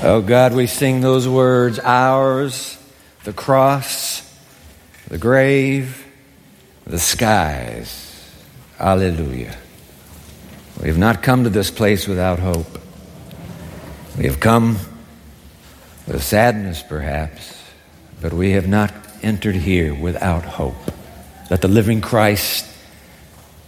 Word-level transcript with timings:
Oh 0.00 0.22
God, 0.22 0.54
we 0.54 0.68
sing 0.68 1.00
those 1.00 1.26
words 1.26 1.80
ours, 1.80 2.78
the 3.24 3.32
cross, 3.32 4.22
the 5.08 5.18
grave, 5.18 6.06
the 6.86 6.98
skies. 6.98 8.04
Alleluia. 8.78 9.56
We 10.80 10.86
have 10.86 10.98
not 10.98 11.22
come 11.22 11.42
to 11.44 11.50
this 11.50 11.70
place 11.70 12.06
without 12.06 12.38
hope. 12.38 12.78
We 14.16 14.26
have 14.26 14.38
come 14.38 14.78
with 16.06 16.22
sadness, 16.22 16.82
perhaps, 16.82 17.60
but 18.20 18.32
we 18.32 18.52
have 18.52 18.68
not 18.68 18.92
entered 19.22 19.56
here 19.56 19.92
without 19.92 20.44
hope. 20.44 20.76
Let 21.50 21.60
the 21.60 21.68
living 21.68 22.00
Christ 22.00 22.66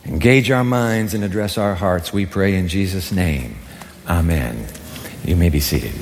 engage 0.04 0.50
our 0.50 0.64
minds 0.64 1.12
and 1.12 1.24
address 1.24 1.58
our 1.58 1.74
hearts, 1.74 2.12
we 2.12 2.24
pray 2.24 2.54
in 2.54 2.68
Jesus' 2.68 3.10
name. 3.10 3.56
Amen. 4.06 4.66
You 5.24 5.36
may 5.36 5.48
be 5.48 5.60
seated. 5.60 5.94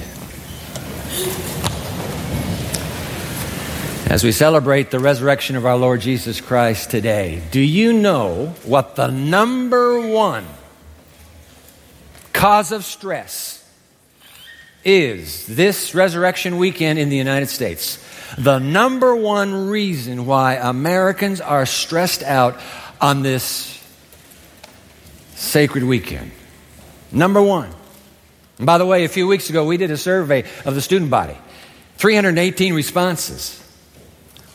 As 4.11 4.25
we 4.25 4.33
celebrate 4.33 4.91
the 4.91 4.99
resurrection 4.99 5.55
of 5.55 5.67
our 5.67 5.77
Lord 5.77 6.01
Jesus 6.01 6.41
Christ 6.41 6.91
today, 6.91 7.43
do 7.51 7.61
you 7.61 7.93
know 7.93 8.55
what 8.65 8.97
the 8.97 9.09
number 9.09 10.01
one 10.01 10.47
cause 12.33 12.73
of 12.73 12.85
stress 12.85 13.69
is 14.83 15.47
this 15.47 15.95
resurrection 15.95 16.57
weekend 16.57 16.99
in 16.99 17.11
the 17.11 17.17
United 17.17 17.49
States? 17.49 18.03
The 18.39 18.59
number 18.59 19.15
one 19.15 19.69
reason 19.69 20.25
why 20.25 20.55
Americans 20.55 21.41
are 21.43 21.67
stressed 21.67 22.23
out 22.23 22.59
on 23.01 23.23
this 23.23 23.79
sacred 25.35 25.85
weekend. 25.85 26.31
Number 27.13 27.43
one. 27.43 27.71
By 28.61 28.79
the 28.79 28.87
way, 28.87 29.05
a 29.05 29.09
few 29.09 29.27
weeks 29.27 29.51
ago, 29.51 29.65
we 29.65 29.77
did 29.77 29.91
a 29.91 29.97
survey 29.97 30.45
of 30.65 30.75
the 30.75 30.81
student 30.81 31.11
body 31.11 31.37
318 31.99 32.75
responses. 32.75 33.63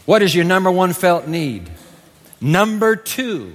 What 0.06 0.22
is 0.22 0.36
your 0.36 0.46
number 0.46 0.72
one 0.72 0.94
felt 0.94 1.28
need? 1.28 1.70
Number 2.42 2.96
two 2.96 3.54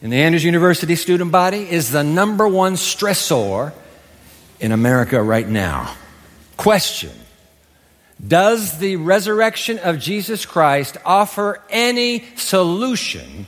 in 0.00 0.10
the 0.10 0.16
Andrews 0.16 0.44
University 0.44 0.96
student 0.96 1.30
body 1.30 1.68
is 1.68 1.90
the 1.90 2.02
number 2.02 2.46
one 2.46 2.74
stressor 2.74 3.72
in 4.58 4.72
America 4.72 5.22
right 5.22 5.48
now. 5.48 5.94
Question 6.56 7.12
Does 8.24 8.78
the 8.78 8.96
resurrection 8.96 9.78
of 9.78 9.98
Jesus 9.98 10.46
Christ 10.46 10.96
offer 11.04 11.60
any 11.70 12.24
solution 12.36 13.46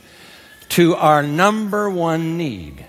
to 0.69 0.95
our 0.95 1.23
number 1.23 1.89
one 1.89 2.37
need? 2.37 2.85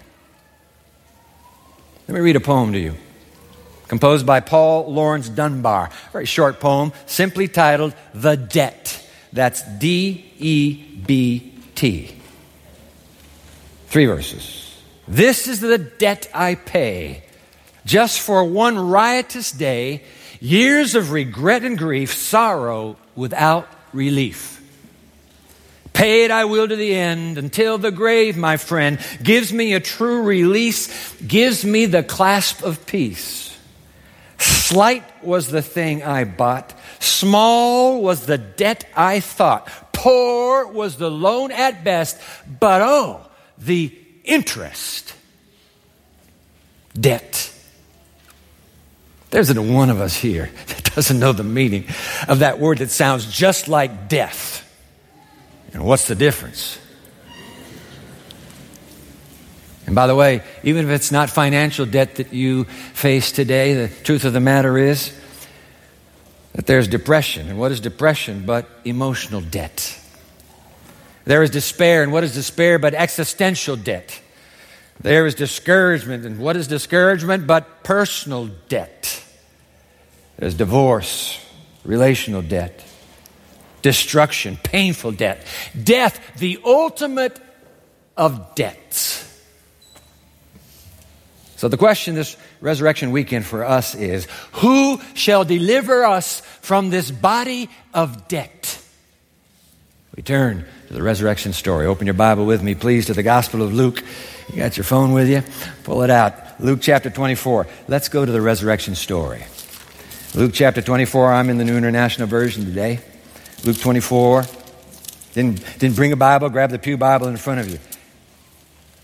Let 2.09 2.15
me 2.15 2.21
read 2.21 2.37
a 2.37 2.41
poem 2.41 2.73
to 2.73 2.79
you 2.79 2.95
composed 3.89 4.27
by 4.27 4.39
Paul 4.39 4.93
Laurence 4.93 5.29
Dunbar. 5.29 5.91
Very 6.12 6.27
short 6.27 6.61
poem, 6.61 6.93
simply 7.07 7.49
titled 7.49 7.95
The 8.15 8.37
Debt. 8.37 9.05
That's 9.33 9.62
D 9.79 10.25
E 10.39 10.75
B 11.05 11.53
T. 11.75 12.15
Three 13.89 14.07
verses. 14.07 14.81
This 15.09 15.49
is 15.49 15.61
the 15.61 15.79
debt 15.79 16.29
I 16.33 16.55
pay. 16.55 17.25
Just 17.84 18.21
for 18.21 18.45
one 18.45 18.79
riotous 18.79 19.51
day, 19.51 20.03
years 20.41 20.95
of 20.95 21.11
regret 21.12 21.65
and 21.65 21.77
grief, 21.77 22.15
sorrow 22.15 22.97
without 23.15 23.69
relief. 23.93 24.56
Pay 25.97 26.27
it 26.27 26.30
I 26.30 26.44
will 26.44 26.69
to 26.69 26.77
the 26.77 26.94
end 26.94 27.39
until 27.39 27.78
the 27.78 27.91
grave, 27.91 28.36
my 28.36 28.58
friend, 28.58 28.98
gives 29.22 29.50
me 29.50 29.72
a 29.72 29.80
true 29.80 30.25
release, 30.25 31.16
gives 31.22 31.64
me 31.64 31.86
the 31.86 32.03
clasp 32.03 32.62
of 32.62 32.84
peace. 32.84 33.56
Slight 34.36 35.25
was 35.25 35.48
the 35.48 35.62
thing 35.62 36.03
I 36.03 36.25
bought, 36.25 36.75
small 37.00 38.03
was 38.03 38.27
the 38.27 38.36
debt 38.36 38.84
I 38.94 39.20
thought, 39.20 39.94
poor 39.94 40.66
was 40.66 40.98
the 40.98 41.11
loan 41.11 41.50
at 41.50 41.82
best, 41.82 42.21
but 42.60 42.82
oh, 42.82 43.26
the 43.56 43.91
interest. 44.22 45.15
Debt. 46.92 47.54
There's 49.31 49.54
not 49.54 49.65
one 49.65 49.88
of 49.88 50.03
us 50.03 50.15
here 50.15 50.50
that 50.66 50.94
doesn't 50.94 51.19
know 51.19 51.32
the 51.32 51.42
meaning 51.42 51.87
of 52.28 52.41
that 52.41 52.59
word 52.59 52.78
that 52.78 52.91
sounds 52.91 53.32
just 53.32 53.66
like 53.66 54.10
death. 54.10 54.62
And 55.76 55.84
what's 55.84 56.09
the 56.09 56.14
difference? 56.14 56.78
And 59.84 59.94
by 59.94 60.06
the 60.06 60.14
way, 60.14 60.42
even 60.62 60.87
if 60.87 60.91
it's 60.91 61.12
not 61.12 61.28
financial 61.28 61.84
debt 61.84 62.14
that 62.14 62.32
you 62.32 62.64
face 62.64 63.31
today, 63.31 63.75
the 63.75 63.88
truth 64.03 64.25
of 64.25 64.32
the 64.32 64.41
matter 64.41 64.78
is 64.78 65.15
that 66.54 66.65
there's 66.65 66.88
depression. 66.88 67.50
And 67.50 67.59
what 67.59 67.72
is 67.72 67.81
depression 67.81 68.47
but 68.47 68.66
emotional 68.86 69.42
debt? 69.42 70.00
There 71.26 71.42
is 71.42 71.50
despair. 71.50 72.03
And 72.03 72.10
what 72.10 72.25
is 72.25 72.32
despair 72.32 72.78
but 72.78 72.94
existential 72.94 73.76
debt? 73.76 74.19
There 75.00 75.26
is 75.26 75.34
discouragement. 75.34 76.25
And 76.25 76.38
what 76.38 76.56
is 76.56 76.69
discouragement 76.69 77.47
but 77.47 77.84
personal 77.84 78.47
debt? 78.70 79.22
There's 80.38 80.54
divorce, 80.54 81.38
relational 81.84 82.41
debt, 82.41 82.82
destruction, 83.82 84.59
painful 84.62 85.12
debt, 85.12 85.47
death, 85.82 86.20
the 86.38 86.59
ultimate 86.64 87.38
of 88.16 88.54
debts. 88.54 89.22
So 91.56 91.69
the 91.69 91.78
question 91.78 92.15
this 92.15 92.36
resurrection 92.60 93.12
weekend 93.12 93.47
for 93.47 93.65
us 93.65 93.94
is 93.94 94.26
who 94.53 95.00
shall 95.15 95.44
deliver 95.44 96.04
us 96.04 96.41
from 96.60 96.91
this 96.91 97.10
body 97.10 97.70
of 97.94 98.28
debt? 98.28 98.82
We 100.15 100.22
turn 100.22 100.66
to 100.88 100.92
the 100.92 101.03
resurrection 101.03 101.53
story. 101.53 101.86
Open 101.86 102.06
your 102.06 102.15
Bible 102.15 102.47
with 102.47 102.62
me, 102.62 102.75
please, 102.75 103.06
to 103.06 103.15
the 103.15 103.22
Gospel 103.22 103.62
of 103.62 103.72
Luke. 103.72 104.03
You 104.50 104.56
got 104.56 104.76
your 104.76 104.84
phone 104.84 105.12
with 105.12 105.28
you? 105.28 105.42
Pull 105.84 106.03
it 106.03 106.10
out. 106.10 106.60
Luke 106.60 106.81
chapter 106.82 107.10
24. 107.10 107.66
Let's 107.88 108.09
go 108.09 108.25
to 108.25 108.32
the 108.32 108.41
resurrection 108.41 108.94
story. 108.94 109.44
Luke 110.34 110.53
chapter 110.54 110.82
24. 110.82 111.32
I'm 111.32 111.50
in 111.50 111.59
the 111.59 111.65
New 111.65 111.76
International 111.76 112.28
Version 112.28 112.65
today. 112.65 113.00
Luke 113.65 113.78
24. 113.78 114.44
Didn't, 115.33 115.78
didn't 115.78 115.97
bring 115.97 116.12
a 116.12 116.17
Bible, 116.17 116.49
grab 116.49 116.71
the 116.71 116.78
Pew 116.78 116.97
Bible 116.97 117.28
in 117.28 117.37
front 117.37 117.61
of 117.61 117.69
you. 117.69 117.78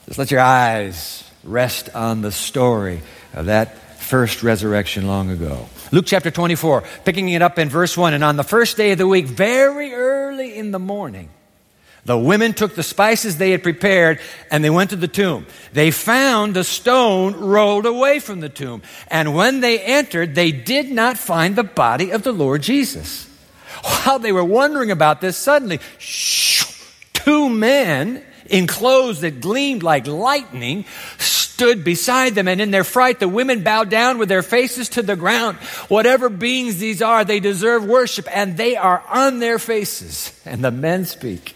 Just 0.07 0.19
let 0.19 0.31
your 0.31 0.41
eyes 0.41 1.31
rest 1.45 1.91
on 1.95 2.23
the 2.23 2.33
story 2.33 3.03
of 3.35 3.47
that 3.47 3.79
first 3.99 4.43
resurrection 4.43 5.07
long 5.07 5.31
ago. 5.31 5.69
Luke 5.91 6.07
chapter 6.07 6.31
24, 6.31 6.85
picking 7.05 7.29
it 7.29 7.43
up 7.43 7.59
in 7.59 7.69
verse 7.69 7.97
1. 7.97 8.15
And 8.15 8.25
on 8.25 8.37
the 8.37 8.45
first 8.45 8.77
day 8.77 8.93
of 8.93 8.99
the 8.99 9.07
week, 9.07 9.27
very 9.27 9.93
early 9.93 10.57
in 10.57 10.71
the 10.71 10.79
morning, 10.79 11.29
the 12.05 12.19
women 12.19 12.53
took 12.53 12.75
the 12.75 12.83
spices 12.83 13.39
they 13.39 13.53
had 13.53 13.63
prepared 13.63 14.19
and 14.51 14.65
they 14.65 14.71
went 14.71 14.91
to 14.91 14.97
the 14.97 15.09
tomb. 15.09 15.47
They 15.73 15.91
found 15.91 16.55
the 16.55 16.65
stone 16.65 17.35
rolled 17.35 17.87
away 17.87 18.19
from 18.19 18.41
the 18.41 18.49
tomb. 18.49 18.83
And 19.09 19.35
when 19.35 19.61
they 19.61 19.79
entered, 19.79 20.35
they 20.35 20.51
did 20.51 20.91
not 20.91 21.17
find 21.17 21.55
the 21.55 21.63
body 21.63 22.11
of 22.11 22.23
the 22.23 22.33
Lord 22.33 22.63
Jesus. 22.63 23.29
While 23.83 24.19
they 24.19 24.33
were 24.33 24.45
wondering 24.45 24.91
about 24.91 25.21
this, 25.21 25.37
suddenly, 25.37 25.81
shoo, 25.99 26.73
two 27.13 27.49
men 27.49 28.23
in 28.47 28.67
clothes 28.67 29.21
that 29.21 29.41
gleamed 29.41 29.83
like 29.83 30.07
lightning 30.07 30.85
stood 31.19 31.85
beside 31.85 32.35
them, 32.35 32.49
and 32.49 32.61
in 32.61 32.71
their 32.71 32.85
fright, 32.85 33.21
the 33.21 33.29
women 33.29 33.63
bowed 33.63 33.89
down 33.91 34.19
with 34.19 34.29
their 34.29 34.43
faces 34.43 34.89
to 34.91 35.03
the 35.03 35.17
ground. 35.17 35.57
Whatever 35.89 36.29
beings 36.29 36.79
these 36.79 37.03
are, 37.03 37.25
they 37.25 37.41
deserve 37.41 37.85
worship, 37.85 38.27
and 38.31 38.57
they 38.57 38.77
are 38.77 39.03
on 39.09 39.39
their 39.39 39.59
faces. 39.59 40.39
And 40.45 40.65
the 40.65 40.71
men 40.71 41.05
speak. 41.05 41.55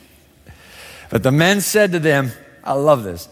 But 1.10 1.22
the 1.22 1.32
men 1.32 1.60
said 1.60 1.93
to 1.93 1.98
them, 1.98 2.32
I 2.64 2.75
love 2.75 3.04
this. 3.04 3.28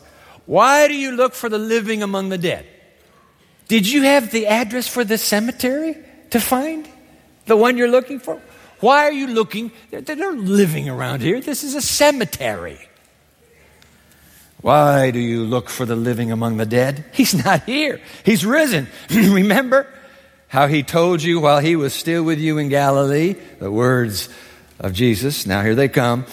Why 0.46 0.88
do 0.88 0.94
you 0.94 1.12
look 1.12 1.34
for 1.34 1.48
the 1.48 1.58
living 1.58 2.02
among 2.02 2.28
the 2.28 2.38
dead? 2.38 2.66
Did 3.68 3.90
you 3.90 4.02
have 4.02 4.30
the 4.30 4.46
address 4.46 4.86
for 4.86 5.04
the 5.04 5.18
cemetery 5.18 5.96
to 6.30 6.40
find? 6.40 6.88
The 7.46 7.56
one 7.56 7.76
you're 7.76 7.88
looking 7.90 8.20
for? 8.20 8.40
Why 8.80 9.04
are 9.04 9.12
you 9.12 9.28
looking? 9.28 9.72
They're, 9.90 10.00
they're 10.00 10.32
living 10.32 10.88
around 10.88 11.22
here. 11.22 11.40
This 11.40 11.64
is 11.64 11.74
a 11.74 11.82
cemetery. 11.82 12.78
Why 14.60 15.10
do 15.10 15.18
you 15.18 15.44
look 15.44 15.68
for 15.68 15.84
the 15.84 15.96
living 15.96 16.32
among 16.32 16.56
the 16.56 16.64
dead? 16.66 17.04
He's 17.12 17.34
not 17.34 17.64
here. 17.64 18.00
He's 18.24 18.46
risen. 18.46 18.88
Remember 19.10 19.86
how 20.48 20.68
he 20.68 20.82
told 20.82 21.22
you 21.22 21.40
while 21.40 21.58
he 21.58 21.76
was 21.76 21.92
still 21.92 22.22
with 22.22 22.38
you 22.38 22.58
in 22.58 22.68
Galilee 22.68 23.34
the 23.58 23.70
words 23.70 24.28
of 24.78 24.92
Jesus. 24.92 25.46
Now 25.46 25.62
here 25.62 25.74
they 25.74 25.88
come. 25.88 26.26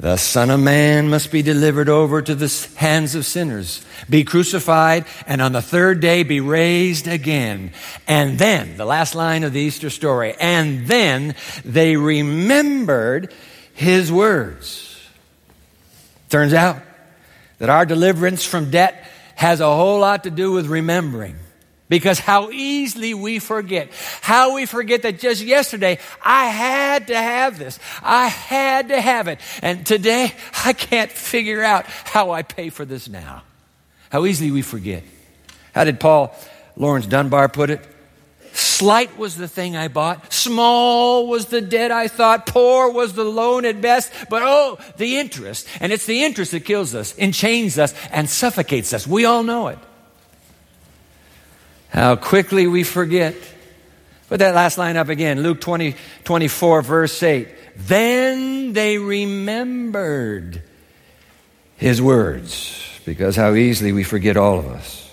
The 0.00 0.16
Son 0.16 0.50
of 0.50 0.60
Man 0.60 1.10
must 1.10 1.32
be 1.32 1.42
delivered 1.42 1.88
over 1.88 2.22
to 2.22 2.34
the 2.36 2.68
hands 2.76 3.16
of 3.16 3.26
sinners, 3.26 3.84
be 4.08 4.22
crucified, 4.22 5.06
and 5.26 5.42
on 5.42 5.50
the 5.50 5.62
third 5.62 5.98
day 5.98 6.22
be 6.22 6.38
raised 6.38 7.08
again. 7.08 7.72
And 8.06 8.38
then, 8.38 8.76
the 8.76 8.84
last 8.84 9.16
line 9.16 9.42
of 9.42 9.52
the 9.52 9.60
Easter 9.60 9.90
story, 9.90 10.36
and 10.38 10.86
then 10.86 11.34
they 11.64 11.96
remembered 11.96 13.34
his 13.74 14.12
words. 14.12 15.00
Turns 16.28 16.52
out, 16.52 16.80
that 17.58 17.68
our 17.68 17.84
deliverance 17.84 18.44
from 18.44 18.70
debt 18.70 19.10
has 19.34 19.60
a 19.60 19.66
whole 19.66 19.98
lot 19.98 20.24
to 20.24 20.30
do 20.30 20.52
with 20.52 20.66
remembering. 20.66 21.34
Because 21.88 22.18
how 22.18 22.50
easily 22.50 23.14
we 23.14 23.38
forget. 23.38 23.90
How 24.20 24.54
we 24.54 24.66
forget 24.66 25.02
that 25.02 25.18
just 25.18 25.42
yesterday 25.42 25.98
I 26.22 26.46
had 26.46 27.06
to 27.06 27.16
have 27.16 27.58
this. 27.58 27.78
I 28.02 28.28
had 28.28 28.88
to 28.88 29.00
have 29.00 29.28
it. 29.28 29.40
And 29.62 29.86
today 29.86 30.34
I 30.64 30.72
can't 30.72 31.10
figure 31.10 31.62
out 31.62 31.86
how 31.86 32.30
I 32.30 32.42
pay 32.42 32.68
for 32.70 32.84
this 32.84 33.08
now. 33.08 33.42
How 34.10 34.26
easily 34.26 34.50
we 34.50 34.62
forget. 34.62 35.02
How 35.74 35.84
did 35.84 36.00
Paul 36.00 36.34
Laurence 36.76 37.06
Dunbar 37.06 37.48
put 37.48 37.70
it? 37.70 37.86
Slight 38.52 39.16
was 39.16 39.36
the 39.36 39.46
thing 39.46 39.76
I 39.76 39.88
bought. 39.88 40.32
Small 40.32 41.28
was 41.28 41.46
the 41.46 41.60
debt 41.60 41.92
I 41.92 42.08
thought. 42.08 42.46
Poor 42.46 42.90
was 42.90 43.12
the 43.12 43.24
loan 43.24 43.64
at 43.64 43.80
best. 43.80 44.12
But 44.28 44.42
oh, 44.44 44.78
the 44.96 45.18
interest. 45.18 45.68
And 45.80 45.92
it's 45.92 46.06
the 46.06 46.24
interest 46.24 46.52
that 46.52 46.64
kills 46.64 46.94
us, 46.94 47.16
enchains 47.18 47.78
us, 47.78 47.94
and 48.10 48.28
suffocates 48.28 48.92
us. 48.92 49.06
We 49.06 49.24
all 49.24 49.42
know 49.42 49.68
it. 49.68 49.78
How 51.98 52.14
quickly 52.14 52.68
we 52.68 52.84
forget. 52.84 53.34
Put 54.28 54.38
that 54.38 54.54
last 54.54 54.78
line 54.78 54.96
up 54.96 55.08
again. 55.08 55.42
Luke 55.42 55.60
20, 55.60 55.96
24, 56.22 56.82
verse 56.82 57.20
8. 57.20 57.48
Then 57.76 58.72
they 58.72 58.98
remembered 58.98 60.62
his 61.76 62.00
words, 62.00 63.00
because 63.04 63.34
how 63.34 63.54
easily 63.54 63.90
we 63.90 64.04
forget 64.04 64.36
all 64.36 64.60
of 64.60 64.68
us, 64.68 65.12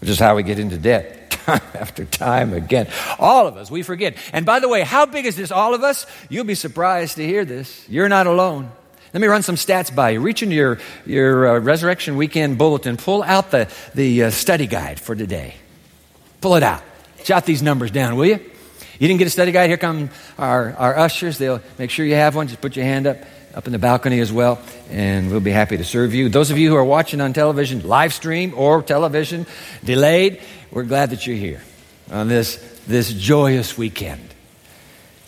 which 0.00 0.10
is 0.10 0.18
how 0.18 0.34
we 0.34 0.42
get 0.42 0.58
into 0.58 0.78
debt 0.78 1.30
time 1.46 1.60
after 1.74 2.04
time 2.04 2.54
again. 2.54 2.88
All 3.20 3.46
of 3.46 3.56
us, 3.56 3.70
we 3.70 3.84
forget. 3.84 4.16
And 4.32 4.44
by 4.44 4.58
the 4.58 4.68
way, 4.68 4.82
how 4.82 5.06
big 5.06 5.26
is 5.26 5.36
this, 5.36 5.52
all 5.52 5.74
of 5.74 5.84
us? 5.84 6.06
You'll 6.28 6.42
be 6.42 6.56
surprised 6.56 7.18
to 7.18 7.24
hear 7.24 7.44
this. 7.44 7.88
You're 7.88 8.08
not 8.08 8.26
alone. 8.26 8.68
Let 9.14 9.20
me 9.20 9.28
run 9.28 9.44
some 9.44 9.54
stats 9.54 9.94
by 9.94 10.10
you. 10.10 10.20
Reach 10.20 10.42
into 10.42 10.56
your, 10.56 10.80
your 11.06 11.54
uh, 11.54 11.60
Resurrection 11.60 12.16
Weekend 12.16 12.58
bulletin, 12.58 12.96
pull 12.96 13.22
out 13.22 13.52
the, 13.52 13.68
the 13.94 14.24
uh, 14.24 14.30
study 14.30 14.66
guide 14.66 14.98
for 14.98 15.14
today. 15.14 15.54
Pull 16.40 16.56
it 16.56 16.62
out. 16.62 16.82
Jot 17.24 17.44
these 17.44 17.62
numbers 17.62 17.90
down, 17.90 18.16
will 18.16 18.26
you? 18.26 18.40
You 18.98 19.08
didn't 19.08 19.18
get 19.18 19.26
a 19.26 19.30
study 19.30 19.52
guide? 19.52 19.68
Here 19.70 19.78
come 19.78 20.10
our, 20.38 20.74
our 20.74 20.98
ushers. 20.98 21.38
They'll 21.38 21.62
make 21.78 21.90
sure 21.90 22.04
you 22.04 22.14
have 22.14 22.34
one. 22.34 22.48
Just 22.48 22.60
put 22.60 22.76
your 22.76 22.84
hand 22.84 23.06
up, 23.06 23.18
up 23.54 23.66
in 23.66 23.72
the 23.72 23.78
balcony 23.78 24.20
as 24.20 24.32
well, 24.32 24.60
and 24.90 25.30
we'll 25.30 25.40
be 25.40 25.50
happy 25.50 25.76
to 25.76 25.84
serve 25.84 26.14
you. 26.14 26.28
Those 26.28 26.50
of 26.50 26.58
you 26.58 26.68
who 26.68 26.76
are 26.76 26.84
watching 26.84 27.20
on 27.20 27.32
television, 27.32 27.86
live 27.86 28.12
stream 28.12 28.52
or 28.54 28.82
television, 28.82 29.46
delayed, 29.84 30.42
we're 30.70 30.84
glad 30.84 31.10
that 31.10 31.26
you're 31.26 31.36
here 31.36 31.62
on 32.10 32.28
this, 32.28 32.56
this 32.86 33.12
joyous 33.12 33.78
weekend. 33.78 34.22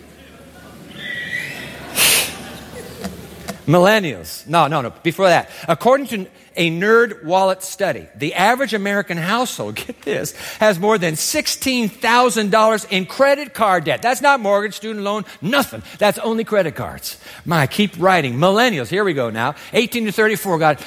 Millennials. 3.65 4.47
No, 4.47 4.67
no, 4.67 4.81
no. 4.81 4.91
Before 5.01 5.27
that. 5.27 5.49
According 5.67 6.07
to 6.07 6.27
a 6.55 6.69
NerdWallet 6.69 7.61
study, 7.61 8.07
the 8.15 8.33
average 8.33 8.73
American 8.73 9.17
household, 9.17 9.75
get 9.87 10.01
this, 10.01 10.31
has 10.57 10.79
more 10.79 10.97
than 10.97 11.13
$16,000 11.13 12.91
in 12.91 13.05
credit 13.05 13.53
card 13.53 13.85
debt. 13.85 14.01
That's 14.01 14.21
not 14.21 14.39
mortgage, 14.39 14.75
student 14.75 15.03
loan, 15.03 15.25
nothing. 15.41 15.83
That's 15.97 16.17
only 16.19 16.43
credit 16.43 16.75
cards. 16.75 17.19
My, 17.45 17.67
keep 17.67 17.99
writing. 17.99 18.35
Millennials. 18.35 18.87
Here 18.87 19.03
we 19.03 19.13
go 19.13 19.29
now. 19.29 19.55
18 19.73 20.05
to 20.05 20.11
34. 20.11 20.59
Got, 20.59 20.85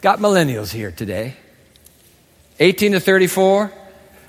got 0.00 0.18
millennials 0.18 0.72
here 0.72 0.90
today. 0.90 1.36
18 2.58 2.92
to 2.92 3.00
34. 3.00 3.72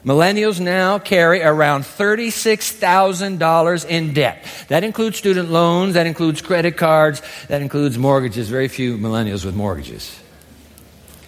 Millennials 0.06 0.60
now 0.60 1.00
carry 1.00 1.42
around 1.42 1.83
$36,000 1.83 3.86
in 3.86 4.13
debt. 4.13 4.45
That 4.69 4.86
includes 4.86 5.18
student 5.18 5.51
loans, 5.51 5.95
that 5.95 6.07
includes 6.07 6.42
credit 6.42 6.78
cards, 6.78 7.22
that 7.50 7.62
includes 7.62 7.98
mortgages. 7.98 8.48
Very 8.48 8.69
few 8.69 8.98
millennials 8.98 9.44
with 9.44 9.56
mortgages. 9.56 10.18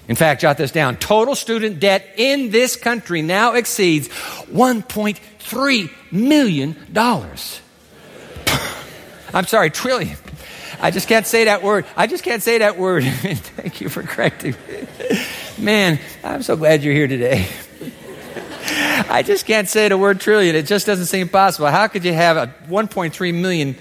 In 0.10 0.16
fact, 0.16 0.42
jot 0.42 0.58
this 0.58 0.72
down. 0.72 0.98
Total 0.98 1.36
student 1.36 1.80
debt 1.80 2.16
in 2.18 2.50
this 2.50 2.76
country 2.76 3.22
now 3.22 3.54
exceeds 3.54 4.10
$1.3 4.10 5.92
million. 6.12 6.76
I'm 9.34 9.46
sorry, 9.46 9.70
trillion. 9.70 10.18
I 10.82 10.90
just 10.90 11.08
can't 11.08 11.28
say 11.28 11.46
that 11.46 11.62
word. 11.62 11.86
I 11.96 12.08
just 12.08 12.24
can't 12.24 12.42
say 12.42 12.58
that 12.58 12.80
word. 12.80 13.04
Thank 13.04 13.82
you 13.82 13.90
for 13.90 14.02
correcting 14.02 14.56
me. 14.68 14.88
Man, 15.60 16.00
I'm 16.24 16.42
so 16.42 16.56
glad 16.56 16.82
you're 16.82 16.96
here 16.96 17.08
today. 17.08 17.48
I 19.10 19.22
just 19.24 19.46
can't 19.46 19.70
say 19.70 19.90
the 19.90 19.98
word 19.98 20.20
trillion. 20.20 20.56
It 20.56 20.66
just 20.66 20.88
doesn't 20.88 21.06
seem 21.06 21.30
possible. 21.30 21.68
How 21.68 21.88
could 21.88 22.04
you 22.04 22.14
have 22.14 22.36
a 22.36 22.48
1.3 22.68 23.34
million, 23.36 23.76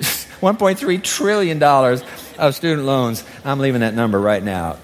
1.3 0.00 1.02
trillion 1.02 1.60
dollars 1.60 2.02
of 2.38 2.56
student 2.56 2.86
loans? 2.86 3.22
I'm 3.44 3.60
leaving 3.60 3.82
that 3.82 3.94
number 3.94 4.18
right 4.18 4.42
now. 4.42 4.78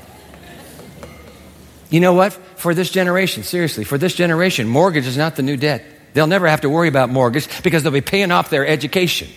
You 1.91 2.01
know 2.01 2.13
what? 2.13 2.33
For 2.33 2.73
this 2.73 2.91
generation, 2.91 3.43
seriously, 3.43 3.85
for 3.85 3.99
this 3.99 4.15
generation, 4.15 4.69
mortgage 4.69 5.07
is 5.07 5.17
not 5.17 5.37
the 5.37 5.43
new 5.43 5.57
debt. 5.57 5.85
They'll 6.15 6.27
never 6.27 6.49
have 6.49 6.63
to 6.63 6.71
worry 6.71 6.89
about 6.89 7.11
mortgage 7.11 7.63
because 7.63 7.83
they'll 7.83 7.93
be 7.93 8.01
paying 8.01 8.31
off 8.31 8.51
their 8.51 8.67
education. 8.67 9.29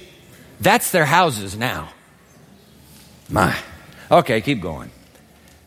That's 0.60 0.92
their 0.92 1.06
houses 1.06 1.58
now. 1.58 1.90
My. 3.30 3.56
Okay, 4.10 4.42
keep 4.42 4.62
going. 4.62 4.92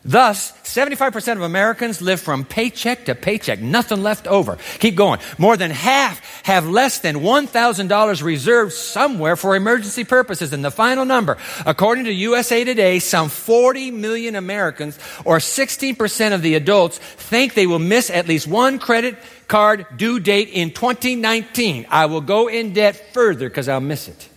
Thus, 0.07 0.53
75% 0.63 1.33
of 1.33 1.41
Americans 1.41 2.01
live 2.01 2.21
from 2.21 2.45
paycheck 2.45 3.05
to 3.05 3.15
paycheck, 3.15 3.59
nothing 3.59 4.01
left 4.01 4.25
over. 4.25 4.57
Keep 4.79 4.95
going. 4.95 5.19
More 5.37 5.57
than 5.57 5.69
half 5.69 6.43
have 6.43 6.65
less 6.65 6.99
than 6.99 7.17
$1,000 7.17 8.23
reserved 8.23 8.71
somewhere 8.71 9.35
for 9.35 9.53
emergency 9.57 10.05
purposes. 10.05 10.53
And 10.53 10.63
the 10.63 10.71
final 10.71 11.03
number, 11.03 11.37
according 11.65 12.05
to 12.05 12.13
USA 12.13 12.63
Today, 12.63 12.99
some 12.99 13.27
40 13.27 13.91
million 13.91 14.37
Americans, 14.37 14.97
or 15.25 15.39
16% 15.39 16.33
of 16.33 16.41
the 16.41 16.55
adults, 16.55 16.99
think 16.99 17.53
they 17.53 17.67
will 17.67 17.77
miss 17.77 18.09
at 18.09 18.29
least 18.29 18.47
one 18.47 18.79
credit 18.79 19.17
card 19.49 19.85
due 19.97 20.21
date 20.21 20.49
in 20.53 20.71
2019. 20.71 21.85
I 21.89 22.05
will 22.05 22.21
go 22.21 22.47
in 22.47 22.71
debt 22.71 23.13
further 23.13 23.49
because 23.49 23.67
I'll 23.67 23.81
miss 23.81 24.07
it. 24.07 24.29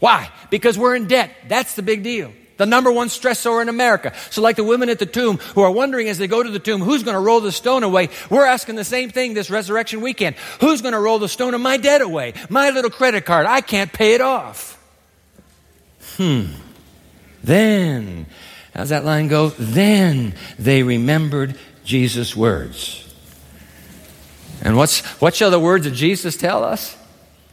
Why? 0.00 0.30
Because 0.50 0.76
we're 0.76 0.96
in 0.96 1.08
debt. 1.08 1.30
That's 1.48 1.74
the 1.74 1.82
big 1.82 2.02
deal 2.02 2.30
the 2.58 2.66
number 2.66 2.92
one 2.92 3.08
stressor 3.08 3.62
in 3.62 3.68
America. 3.68 4.12
So, 4.30 4.42
like 4.42 4.56
the 4.56 4.64
women 4.64 4.90
at 4.90 4.98
the 4.98 5.06
tomb 5.06 5.38
who 5.38 5.62
are 5.62 5.70
wondering 5.70 6.08
as 6.08 6.18
they 6.18 6.26
go 6.26 6.42
to 6.42 6.50
the 6.50 6.58
tomb, 6.58 6.82
who's 6.82 7.02
going 7.02 7.14
to 7.14 7.20
roll 7.20 7.40
the 7.40 7.52
stone 7.52 7.82
away? 7.82 8.10
We're 8.28 8.44
asking 8.44 8.74
the 8.74 8.84
same 8.84 9.10
thing 9.10 9.32
this 9.32 9.48
resurrection 9.48 10.02
weekend. 10.02 10.36
Who's 10.60 10.82
going 10.82 10.92
to 10.92 11.00
roll 11.00 11.18
the 11.18 11.28
stone 11.28 11.54
of 11.54 11.60
my 11.60 11.78
debt 11.78 12.02
away? 12.02 12.34
My 12.50 12.70
little 12.70 12.90
credit 12.90 13.24
card. 13.24 13.46
I 13.46 13.62
can't 13.62 13.92
pay 13.92 14.14
it 14.14 14.20
off. 14.20 14.74
Hmm. 16.16 16.46
Then, 17.42 18.26
how's 18.74 18.90
that 18.90 19.04
line 19.04 19.28
go? 19.28 19.50
Then 19.50 20.34
they 20.58 20.82
remembered 20.82 21.56
Jesus' 21.84 22.36
words. 22.36 23.04
And 24.62 24.76
what's, 24.76 25.00
what 25.20 25.34
shall 25.34 25.50
the 25.50 25.60
words 25.60 25.86
of 25.86 25.94
Jesus 25.94 26.36
tell 26.36 26.64
us? 26.64 26.96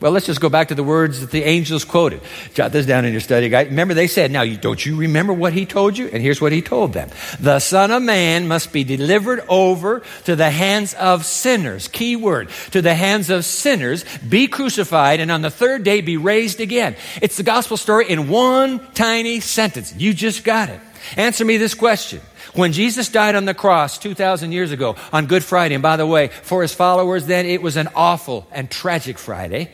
Well, 0.01 0.11
let's 0.11 0.25
just 0.25 0.41
go 0.41 0.49
back 0.49 0.67
to 0.67 0.75
the 0.75 0.83
words 0.83 1.21
that 1.21 1.31
the 1.31 1.43
angels 1.43 1.85
quoted. 1.85 2.19
Jot 2.53 2.73
this 2.73 2.85
down 2.85 3.05
in 3.05 3.13
your 3.13 3.21
study 3.21 3.47
guide. 3.47 3.67
Remember, 3.67 3.93
they 3.93 4.07
said, 4.07 4.29
Now, 4.29 4.43
don't 4.43 4.85
you 4.85 4.97
remember 4.97 5.31
what 5.31 5.53
he 5.53 5.65
told 5.65 5.97
you? 5.97 6.07
And 6.07 6.21
here's 6.21 6.41
what 6.41 6.51
he 6.51 6.61
told 6.61 6.91
them 6.91 7.09
The 7.39 7.59
Son 7.59 7.91
of 7.91 8.03
Man 8.03 8.49
must 8.49 8.73
be 8.73 8.83
delivered 8.83 9.41
over 9.47 10.03
to 10.25 10.35
the 10.35 10.49
hands 10.49 10.93
of 10.95 11.23
sinners. 11.23 11.87
Key 11.87 12.17
word 12.17 12.49
to 12.71 12.81
the 12.81 12.93
hands 12.93 13.29
of 13.29 13.45
sinners, 13.45 14.03
be 14.17 14.47
crucified, 14.47 15.21
and 15.21 15.31
on 15.31 15.41
the 15.41 15.49
third 15.49 15.85
day 15.85 16.01
be 16.01 16.17
raised 16.17 16.59
again. 16.59 16.97
It's 17.21 17.37
the 17.37 17.43
gospel 17.43 17.77
story 17.77 18.09
in 18.09 18.27
one 18.27 18.85
tiny 18.95 19.39
sentence. 19.39 19.95
You 19.95 20.13
just 20.13 20.43
got 20.43 20.67
it. 20.67 20.81
Answer 21.17 21.45
me 21.45 21.57
this 21.57 21.74
question. 21.74 22.21
When 22.53 22.71
Jesus 22.71 23.09
died 23.09 23.35
on 23.35 23.45
the 23.45 23.53
cross 23.53 23.97
2,000 23.97 24.51
years 24.51 24.71
ago 24.71 24.95
on 25.12 25.25
Good 25.25 25.43
Friday, 25.43 25.75
and 25.75 25.81
by 25.81 25.97
the 25.97 26.05
way, 26.05 26.27
for 26.27 26.62
his 26.62 26.74
followers 26.74 27.25
then, 27.25 27.45
it 27.45 27.62
was 27.62 27.75
an 27.75 27.89
awful 27.95 28.47
and 28.51 28.69
tragic 28.69 29.17
Friday. 29.17 29.71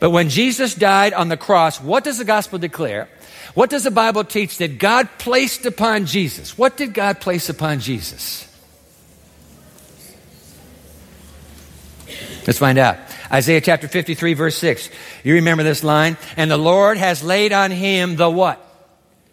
But 0.00 0.10
when 0.10 0.28
Jesus 0.28 0.74
died 0.74 1.12
on 1.12 1.28
the 1.28 1.36
cross, 1.36 1.80
what 1.80 2.04
does 2.04 2.18
the 2.18 2.24
gospel 2.24 2.58
declare? 2.58 3.08
What 3.54 3.70
does 3.70 3.84
the 3.84 3.90
Bible 3.90 4.24
teach 4.24 4.58
that 4.58 4.78
God 4.78 5.08
placed 5.18 5.66
upon 5.66 6.06
Jesus? 6.06 6.56
What 6.56 6.76
did 6.76 6.94
God 6.94 7.20
place 7.20 7.48
upon 7.48 7.80
Jesus? 7.80 8.48
Let's 12.46 12.58
find 12.58 12.78
out. 12.78 12.96
Isaiah 13.30 13.60
chapter 13.60 13.88
53, 13.88 14.34
verse 14.34 14.56
6. 14.56 14.90
You 15.22 15.34
remember 15.34 15.62
this 15.62 15.84
line? 15.84 16.16
And 16.36 16.50
the 16.50 16.56
Lord 16.56 16.96
has 16.96 17.22
laid 17.22 17.52
on 17.52 17.70
him 17.70 18.16
the 18.16 18.28
what? 18.28 18.71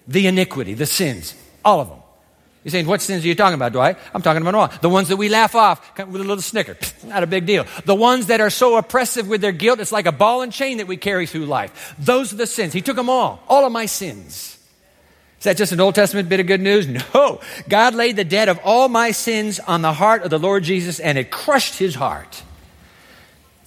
The 0.09 0.27
iniquity, 0.27 0.73
the 0.73 0.85
sins. 0.85 1.35
All 1.63 1.79
of 1.79 1.87
them. 1.87 1.99
You're 2.63 2.71
saying, 2.71 2.87
what 2.87 3.01
sins 3.01 3.23
are 3.23 3.27
you 3.27 3.35
talking 3.35 3.53
about, 3.53 3.71
Dwight? 3.71 3.97
I'm 4.13 4.21
talking 4.21 4.41
about 4.41 4.55
all. 4.55 4.79
The 4.81 4.89
ones 4.89 5.07
that 5.07 5.17
we 5.17 5.29
laugh 5.29 5.55
off 5.55 5.97
with 5.97 6.15
a 6.15 6.25
little 6.25 6.41
snicker. 6.41 6.75
Not 7.05 7.23
a 7.23 7.27
big 7.27 7.45
deal. 7.45 7.65
The 7.85 7.95
ones 7.95 8.25
that 8.25 8.41
are 8.41 8.49
so 8.49 8.75
oppressive 8.75 9.29
with 9.29 9.39
their 9.39 9.53
guilt, 9.53 9.79
it's 9.79 9.93
like 9.93 10.07
a 10.07 10.11
ball 10.11 10.41
and 10.41 10.51
chain 10.51 10.77
that 10.77 10.87
we 10.87 10.97
carry 10.97 11.25
through 11.25 11.45
life. 11.45 11.95
Those 11.97 12.33
are 12.33 12.35
the 12.35 12.47
sins. 12.47 12.73
He 12.73 12.81
took 12.81 12.97
them 12.97 13.09
all. 13.09 13.41
All 13.47 13.65
of 13.65 13.71
my 13.71 13.85
sins. 13.85 14.57
Is 15.37 15.45
that 15.45 15.55
just 15.55 15.71
an 15.71 15.79
Old 15.79 15.95
Testament 15.95 16.27
bit 16.27 16.41
of 16.41 16.47
good 16.47 16.59
news? 16.59 16.85
No. 17.13 17.39
God 17.69 17.95
laid 17.95 18.17
the 18.17 18.25
debt 18.25 18.49
of 18.49 18.59
all 18.65 18.89
my 18.89 19.11
sins 19.11 19.59
on 19.59 19.81
the 19.81 19.93
heart 19.93 20.23
of 20.23 20.29
the 20.29 20.39
Lord 20.39 20.63
Jesus 20.63 20.99
and 20.99 21.17
it 21.17 21.31
crushed 21.31 21.77
his 21.77 21.95
heart. 21.95 22.43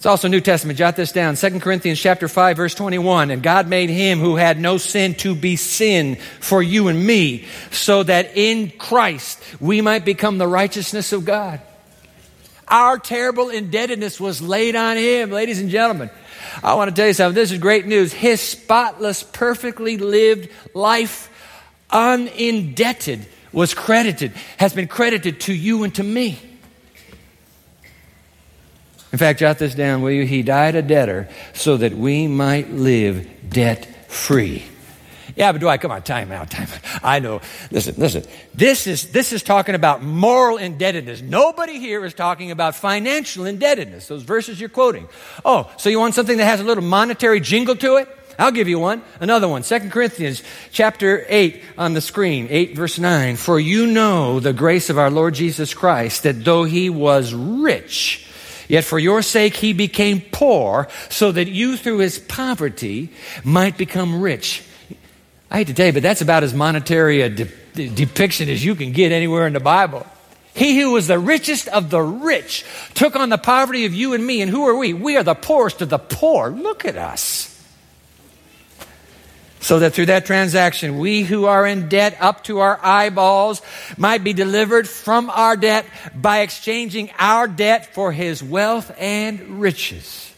It's 0.03 0.07
also 0.07 0.27
New 0.27 0.41
Testament. 0.41 0.77
Jot 0.77 0.97
this 0.97 1.13
down. 1.13 1.37
2 1.37 1.61
Corinthians 1.61 1.97
chapter 1.97 2.27
5 2.27 2.57
verse 2.57 2.75
21. 2.75 3.31
And 3.31 3.41
God 3.41 3.69
made 3.69 3.89
him 3.89 4.19
who 4.19 4.35
had 4.35 4.59
no 4.59 4.77
sin 4.77 5.15
to 5.19 5.33
be 5.33 5.55
sin 5.55 6.17
for 6.41 6.61
you 6.61 6.89
and 6.89 7.07
me 7.07 7.45
so 7.71 8.03
that 8.03 8.35
in 8.35 8.69
Christ 8.71 9.41
we 9.61 9.79
might 9.79 10.03
become 10.03 10.37
the 10.37 10.45
righteousness 10.45 11.13
of 11.13 11.23
God. 11.23 11.61
Our 12.67 12.99
terrible 12.99 13.49
indebtedness 13.49 14.19
was 14.19 14.41
laid 14.41 14.75
on 14.75 14.97
him, 14.97 15.31
ladies 15.31 15.61
and 15.61 15.69
gentlemen. 15.69 16.09
I 16.61 16.73
want 16.73 16.89
to 16.89 16.95
tell 16.97 17.07
you 17.07 17.13
something. 17.13 17.35
This 17.35 17.53
is 17.53 17.59
great 17.59 17.85
news. 17.85 18.11
His 18.11 18.41
spotless, 18.41 19.23
perfectly 19.23 19.95
lived 19.95 20.49
life, 20.73 21.29
unindebted, 21.89 23.23
was 23.53 23.73
credited, 23.73 24.33
has 24.57 24.73
been 24.73 24.89
credited 24.89 25.39
to 25.39 25.53
you 25.53 25.85
and 25.85 25.95
to 25.95 26.03
me. 26.03 26.52
In 29.13 29.19
fact, 29.19 29.39
jot 29.39 29.59
this 29.59 29.75
down, 29.75 30.01
will 30.01 30.11
you? 30.11 30.25
He 30.25 30.41
died 30.41 30.75
a 30.75 30.81
debtor 30.81 31.29
so 31.53 31.77
that 31.77 31.93
we 31.93 32.27
might 32.27 32.71
live 32.71 33.29
debt 33.47 34.11
free. 34.11 34.65
Yeah, 35.35 35.51
but 35.51 35.61
do 35.61 35.69
I 35.69 35.77
come 35.77 35.91
on? 35.91 36.01
Time 36.01 36.31
out, 36.31 36.49
time 36.49 36.67
out. 36.67 37.03
I 37.03 37.19
know. 37.19 37.41
Listen, 37.71 37.95
listen. 37.97 38.23
This 38.53 38.87
is 38.87 39.11
this 39.11 39.31
is 39.31 39.43
talking 39.43 39.75
about 39.75 40.03
moral 40.03 40.57
indebtedness. 40.57 41.21
Nobody 41.21 41.79
here 41.79 42.03
is 42.05 42.13
talking 42.13 42.51
about 42.51 42.75
financial 42.75 43.45
indebtedness. 43.45 44.07
Those 44.07 44.23
verses 44.23 44.59
you're 44.59 44.69
quoting. 44.69 45.07
Oh, 45.45 45.71
so 45.77 45.89
you 45.89 45.99
want 45.99 46.15
something 46.15 46.37
that 46.37 46.45
has 46.45 46.59
a 46.59 46.63
little 46.63 46.83
monetary 46.83 47.39
jingle 47.39 47.75
to 47.77 47.97
it? 47.97 48.09
I'll 48.37 48.51
give 48.51 48.67
you 48.67 48.79
one. 48.79 49.03
Another 49.19 49.47
one. 49.47 49.61
Second 49.61 49.91
Corinthians 49.91 50.41
chapter 50.71 51.23
8 51.29 51.61
on 51.77 51.93
the 51.93 52.01
screen, 52.01 52.47
8 52.49 52.75
verse 52.75 52.97
9. 52.97 53.35
For 53.35 53.59
you 53.59 53.85
know 53.85 54.39
the 54.39 54.53
grace 54.53 54.89
of 54.89 54.97
our 54.97 55.11
Lord 55.11 55.35
Jesus 55.35 55.73
Christ, 55.75 56.23
that 56.23 56.43
though 56.43 56.63
he 56.63 56.89
was 56.89 57.31
rich, 57.33 58.27
Yet 58.67 58.83
for 58.83 58.99
your 58.99 59.21
sake 59.21 59.55
he 59.55 59.73
became 59.73 60.21
poor, 60.31 60.87
so 61.09 61.31
that 61.31 61.47
you 61.47 61.77
through 61.77 61.99
his 61.99 62.19
poverty 62.19 63.09
might 63.43 63.77
become 63.77 64.21
rich. 64.21 64.63
I 65.51 65.57
hate 65.57 65.67
to 65.67 65.73
tell 65.73 65.87
you, 65.87 65.93
but 65.93 66.03
that's 66.03 66.21
about 66.21 66.43
as 66.43 66.53
monetary 66.53 67.21
a 67.21 67.29
de- 67.29 67.89
depiction 67.89 68.49
as 68.49 68.63
you 68.63 68.75
can 68.75 68.91
get 68.91 69.11
anywhere 69.11 69.45
in 69.47 69.53
the 69.53 69.59
Bible. 69.59 70.05
He 70.55 70.79
who 70.79 70.91
was 70.91 71.07
the 71.07 71.17
richest 71.17 71.67
of 71.67 71.89
the 71.89 72.01
rich 72.01 72.63
took 72.93 73.15
on 73.15 73.29
the 73.29 73.37
poverty 73.37 73.85
of 73.85 73.93
you 73.93 74.13
and 74.13 74.25
me. 74.25 74.41
And 74.41 74.51
who 74.51 74.67
are 74.67 74.75
we? 74.75 74.93
We 74.93 75.17
are 75.17 75.23
the 75.23 75.33
poorest 75.33 75.81
of 75.81 75.89
the 75.89 75.97
poor. 75.97 76.49
Look 76.51 76.85
at 76.85 76.95
us 76.95 77.42
so 79.63 79.79
that 79.79 79.93
through 79.93 80.07
that 80.07 80.25
transaction, 80.25 80.99
we 80.99 81.23
who 81.23 81.45
are 81.45 81.65
in 81.65 81.87
debt 81.87 82.17
up 82.19 82.43
to 82.43 82.59
our 82.59 82.77
eyeballs 82.83 83.61
might 83.97 84.21
be 84.21 84.33
delivered 84.33 84.89
from 84.89 85.29
our 85.29 85.55
debt 85.55 85.85
by 86.13 86.39
exchanging 86.39 87.09
our 87.17 87.47
debt 87.47 87.93
for 87.93 88.11
his 88.11 88.43
wealth 88.43 88.93
and 88.99 89.61
riches. 89.61 90.33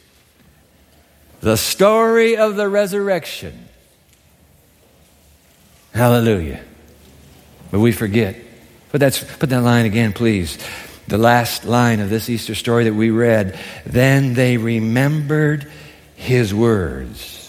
The 1.42 1.58
story 1.58 2.38
of 2.38 2.56
the 2.56 2.70
resurrection. 2.70 3.68
Hallelujah. 5.92 6.64
But 7.72 7.80
we 7.80 7.94
forget. 7.94 8.36
But 8.92 9.02
that's 9.02 9.24
put 9.24 9.50
that 9.50 9.62
line 9.62 9.86
again, 9.86 10.14
please. 10.14 10.60
The 11.08 11.18
last 11.18 11.66
line 11.66 12.00
of 12.00 12.12
this 12.12 12.30
Easter 12.30 12.54
story 12.54 12.84
that 12.84 12.94
we 12.94 13.10
read. 13.10 13.58
Then 13.88 14.36
they 14.36 14.58
remembered 14.58 15.72
his 16.16 16.54
words. 16.54 17.45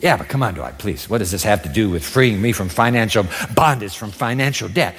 Yeah, 0.00 0.16
but 0.16 0.28
come 0.28 0.42
on, 0.42 0.54
Dwight, 0.54 0.78
please. 0.78 1.08
What 1.10 1.18
does 1.18 1.30
this 1.30 1.42
have 1.42 1.62
to 1.64 1.68
do 1.68 1.90
with 1.90 2.04
freeing 2.04 2.40
me 2.40 2.52
from 2.52 2.68
financial 2.68 3.26
bondage, 3.54 3.96
from 3.96 4.10
financial 4.10 4.68
debt? 4.68 4.94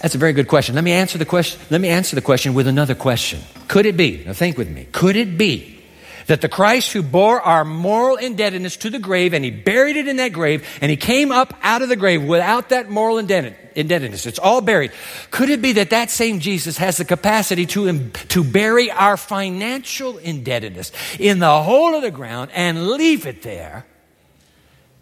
That's 0.00 0.14
a 0.14 0.18
very 0.18 0.32
good 0.32 0.48
question. 0.48 0.74
Let 0.74 0.84
me 0.84 0.92
answer 0.92 1.16
the 1.16 1.24
question. 1.24 1.60
Let 1.70 1.80
me 1.80 1.88
answer 1.88 2.16
the 2.16 2.22
question 2.22 2.54
with 2.54 2.66
another 2.66 2.94
question. 2.94 3.40
Could 3.68 3.86
it 3.86 3.96
be? 3.96 4.24
Now 4.26 4.32
think 4.32 4.58
with 4.58 4.68
me. 4.68 4.88
Could 4.92 5.16
it 5.16 5.38
be 5.38 5.81
that 6.26 6.40
the 6.40 6.48
Christ 6.48 6.92
who 6.92 7.02
bore 7.02 7.40
our 7.40 7.64
moral 7.64 8.16
indebtedness 8.16 8.76
to 8.78 8.90
the 8.90 8.98
grave 8.98 9.34
and 9.34 9.44
he 9.44 9.50
buried 9.50 9.96
it 9.96 10.08
in 10.08 10.16
that 10.16 10.32
grave 10.32 10.66
and 10.80 10.90
he 10.90 10.96
came 10.96 11.32
up 11.32 11.54
out 11.62 11.82
of 11.82 11.88
the 11.88 11.96
grave 11.96 12.22
without 12.22 12.70
that 12.70 12.90
moral 12.90 13.18
indebtedness. 13.18 14.26
It's 14.26 14.38
all 14.38 14.60
buried. 14.60 14.92
Could 15.30 15.50
it 15.50 15.62
be 15.62 15.72
that 15.72 15.90
that 15.90 16.10
same 16.10 16.40
Jesus 16.40 16.76
has 16.78 16.96
the 16.96 17.04
capacity 17.04 17.66
to, 17.66 18.10
to 18.10 18.44
bury 18.44 18.90
our 18.90 19.16
financial 19.16 20.18
indebtedness 20.18 20.92
in 21.18 21.38
the 21.38 21.62
hole 21.62 21.94
of 21.94 22.02
the 22.02 22.10
ground 22.10 22.50
and 22.54 22.88
leave 22.88 23.26
it 23.26 23.42
there 23.42 23.86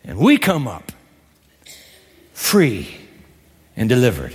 and 0.04 0.18
we 0.18 0.38
come 0.38 0.66
up 0.66 0.92
free 2.32 2.96
and 3.76 3.88
delivered? 3.88 4.34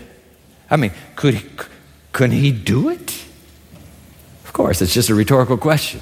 I 0.70 0.78
mean, 0.78 0.92
could 1.16 1.36
he, 1.36 1.50
couldn't 2.12 2.38
he 2.38 2.52
do 2.52 2.90
it? 2.90 3.24
Of 4.46 4.54
course, 4.54 4.82
it's 4.82 4.94
just 4.94 5.10
a 5.10 5.16
rhetorical 5.16 5.58
question. 5.58 6.02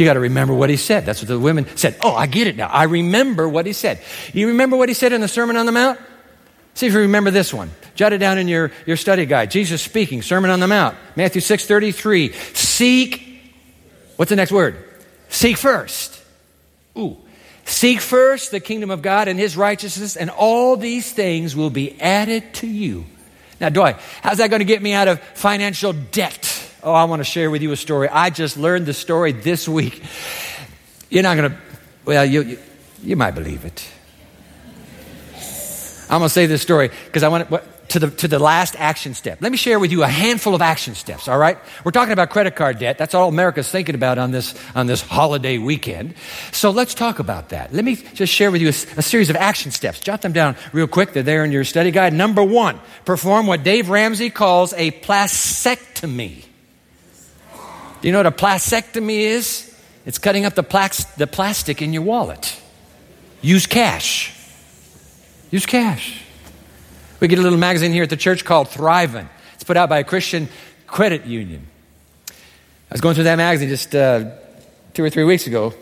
You 0.00 0.06
got 0.06 0.14
to 0.14 0.20
remember 0.20 0.54
what 0.54 0.70
he 0.70 0.78
said. 0.78 1.04
That's 1.04 1.20
what 1.20 1.28
the 1.28 1.38
women 1.38 1.66
said. 1.76 1.94
Oh, 2.00 2.14
I 2.14 2.26
get 2.26 2.46
it 2.46 2.56
now. 2.56 2.68
I 2.68 2.84
remember 2.84 3.46
what 3.46 3.66
he 3.66 3.74
said. 3.74 4.00
You 4.32 4.48
remember 4.48 4.78
what 4.78 4.88
he 4.88 4.94
said 4.94 5.12
in 5.12 5.20
the 5.20 5.28
Sermon 5.28 5.56
on 5.56 5.66
the 5.66 5.72
Mount? 5.72 6.00
See 6.72 6.86
if 6.86 6.94
you 6.94 7.00
remember 7.00 7.30
this 7.30 7.52
one. 7.52 7.70
Jot 7.96 8.14
it 8.14 8.16
down 8.16 8.38
in 8.38 8.48
your, 8.48 8.72
your 8.86 8.96
study 8.96 9.26
guide. 9.26 9.50
Jesus 9.50 9.82
speaking, 9.82 10.22
Sermon 10.22 10.50
on 10.50 10.58
the 10.58 10.66
Mount, 10.66 10.96
Matthew 11.16 11.42
6 11.42 11.66
33. 11.66 12.32
Seek, 12.32 13.42
what's 14.16 14.30
the 14.30 14.36
next 14.36 14.52
word? 14.52 14.82
Seek 15.28 15.58
first. 15.58 16.18
Ooh. 16.96 17.18
Seek 17.66 18.00
first 18.00 18.52
the 18.52 18.60
kingdom 18.60 18.90
of 18.90 19.02
God 19.02 19.28
and 19.28 19.38
his 19.38 19.54
righteousness, 19.54 20.16
and 20.16 20.30
all 20.30 20.78
these 20.78 21.12
things 21.12 21.54
will 21.54 21.68
be 21.68 22.00
added 22.00 22.54
to 22.54 22.66
you. 22.66 23.04
Now, 23.60 23.68
Dwight, 23.68 23.96
how's 24.22 24.38
that 24.38 24.48
going 24.48 24.60
to 24.60 24.64
get 24.64 24.80
me 24.80 24.94
out 24.94 25.08
of 25.08 25.20
financial 25.20 25.92
debt? 25.92 26.59
Oh, 26.82 26.92
I 26.92 27.04
want 27.04 27.20
to 27.20 27.24
share 27.24 27.50
with 27.50 27.60
you 27.60 27.72
a 27.72 27.76
story. 27.76 28.08
I 28.08 28.30
just 28.30 28.56
learned 28.56 28.86
the 28.86 28.94
story 28.94 29.32
this 29.32 29.68
week. 29.68 30.02
You're 31.10 31.22
not 31.22 31.36
going 31.36 31.50
to, 31.50 31.56
well, 32.06 32.24
you, 32.24 32.42
you, 32.42 32.58
you, 33.02 33.16
might 33.16 33.32
believe 33.32 33.64
it. 33.66 33.86
I'm 36.08 36.20
going 36.20 36.28
to 36.28 36.30
say 36.30 36.46
this 36.46 36.62
story 36.62 36.90
because 37.06 37.22
I 37.22 37.28
want 37.28 37.50
to, 37.50 37.62
to 37.88 37.98
the, 37.98 38.10
to 38.10 38.28
the 38.28 38.38
last 38.38 38.76
action 38.78 39.12
step. 39.12 39.42
Let 39.42 39.52
me 39.52 39.58
share 39.58 39.78
with 39.78 39.92
you 39.92 40.04
a 40.04 40.08
handful 40.08 40.54
of 40.54 40.62
action 40.62 40.94
steps, 40.94 41.28
all 41.28 41.36
right? 41.36 41.58
We're 41.84 41.90
talking 41.90 42.12
about 42.12 42.30
credit 42.30 42.56
card 42.56 42.78
debt. 42.78 42.96
That's 42.96 43.14
all 43.14 43.28
America's 43.28 43.68
thinking 43.68 43.94
about 43.94 44.16
on 44.16 44.30
this, 44.30 44.54
on 44.74 44.86
this 44.86 45.02
holiday 45.02 45.58
weekend. 45.58 46.14
So 46.52 46.70
let's 46.70 46.94
talk 46.94 47.18
about 47.18 47.50
that. 47.50 47.74
Let 47.74 47.84
me 47.84 47.96
just 47.96 48.32
share 48.32 48.50
with 48.50 48.62
you 48.62 48.68
a, 48.68 48.98
a 48.98 49.02
series 49.02 49.28
of 49.28 49.36
action 49.36 49.70
steps. 49.70 50.00
Jot 50.00 50.22
them 50.22 50.32
down 50.32 50.56
real 50.72 50.86
quick. 50.86 51.12
They're 51.12 51.22
there 51.22 51.44
in 51.44 51.52
your 51.52 51.64
study 51.64 51.90
guide. 51.90 52.14
Number 52.14 52.42
one, 52.42 52.80
perform 53.04 53.46
what 53.46 53.64
Dave 53.64 53.90
Ramsey 53.90 54.30
calls 54.30 54.72
a 54.72 54.92
plastectomy. 54.92 56.44
Do 58.00 58.08
you 58.08 58.12
know 58.12 58.18
what 58.18 58.26
a 58.26 58.30
plastectomy 58.30 59.18
is? 59.18 59.66
It's 60.06 60.18
cutting 60.18 60.44
up 60.44 60.54
the, 60.54 60.64
plax- 60.64 61.14
the 61.16 61.26
plastic 61.26 61.82
in 61.82 61.92
your 61.92 62.02
wallet. 62.02 62.58
Use 63.42 63.66
cash. 63.66 64.34
Use 65.50 65.66
cash. 65.66 66.22
We 67.20 67.28
get 67.28 67.38
a 67.38 67.42
little 67.42 67.58
magazine 67.58 67.92
here 67.92 68.02
at 68.02 68.10
the 68.10 68.16
church 68.16 68.44
called 68.44 68.68
Thriving. 68.68 69.28
It's 69.54 69.64
put 69.64 69.76
out 69.76 69.88
by 69.88 69.98
a 69.98 70.04
Christian 70.04 70.48
credit 70.86 71.26
union. 71.26 71.66
I 72.28 72.92
was 72.92 73.00
going 73.00 73.14
through 73.14 73.24
that 73.24 73.36
magazine 73.36 73.68
just 73.68 73.94
uh, 73.94 74.20
two 74.20 74.30
two 74.94 75.04
or 75.04 75.10
three 75.10 75.24
weeks 75.24 75.46
ago, 75.46 75.72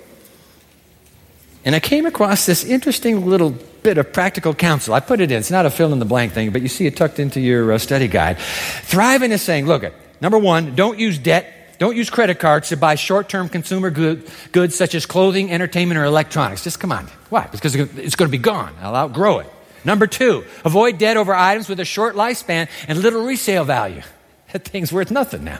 and 1.64 1.74
I 1.74 1.80
came 1.80 2.06
across 2.06 2.44
this 2.44 2.64
interesting 2.64 3.26
little 3.26 3.50
bit 3.82 3.98
of 3.98 4.12
practical 4.12 4.54
counsel. 4.54 4.94
I 4.94 5.00
put 5.00 5.20
it 5.20 5.30
in. 5.32 5.38
It's 5.38 5.50
not 5.50 5.64
a 5.64 5.70
fill 5.70 5.92
in 5.92 5.98
the 5.98 6.04
blank 6.04 6.32
thing, 6.32 6.50
but 6.50 6.62
you 6.62 6.68
see 6.68 6.86
it 6.86 6.96
tucked 6.96 7.18
into 7.18 7.40
your 7.40 7.72
uh, 7.72 7.78
study 7.78 8.08
guide. 8.08 8.38
Thriving 8.38 9.32
is 9.32 9.42
saying, 9.42 9.66
look, 9.66 9.84
number 10.20 10.38
one, 10.38 10.74
don't 10.74 10.98
use 10.98 11.18
debt 11.18 11.57
don't 11.78 11.96
use 11.96 12.10
credit 12.10 12.38
cards 12.40 12.70
to 12.70 12.76
buy 12.76 12.96
short 12.96 13.28
term 13.28 13.48
consumer 13.48 13.90
good, 13.90 14.28
goods 14.52 14.74
such 14.74 14.94
as 14.94 15.06
clothing, 15.06 15.50
entertainment, 15.52 15.98
or 15.98 16.04
electronics. 16.04 16.64
Just 16.64 16.80
come 16.80 16.92
on. 16.92 17.06
Why? 17.30 17.46
Because 17.46 17.74
it's 17.74 18.16
going 18.16 18.28
to 18.28 18.36
be 18.36 18.42
gone. 18.42 18.74
I'll 18.80 18.96
outgrow 18.96 19.38
it. 19.38 19.52
Number 19.84 20.06
two, 20.06 20.44
avoid 20.64 20.98
debt 20.98 21.16
over 21.16 21.34
items 21.34 21.68
with 21.68 21.78
a 21.78 21.84
short 21.84 22.16
lifespan 22.16 22.68
and 22.88 22.98
little 22.98 23.24
resale 23.24 23.64
value. 23.64 24.02
That 24.50 24.64
thing's 24.64 24.90
worth 24.90 25.10
nothing 25.10 25.44
now. 25.44 25.58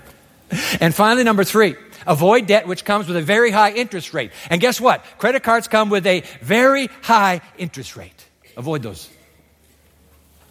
And 0.81 0.95
finally, 0.95 1.23
number 1.23 1.45
three, 1.45 1.77
avoid 2.07 2.47
debt 2.47 2.67
which 2.67 2.87
comes 2.87 3.07
with 3.07 3.19
a 3.19 3.21
very 3.21 3.51
high 3.51 3.73
interest 3.73 4.15
rate. 4.15 4.31
And 4.49 4.63
guess 4.63 4.81
what? 4.81 5.05
Credit 5.19 5.43
cards 5.43 5.69
come 5.69 5.91
with 5.91 6.07
a 6.07 6.23
very 6.41 6.87
high 7.03 7.43
interest 7.59 7.99
rate. 7.99 8.25
Avoid 8.57 8.83
those. 8.83 9.11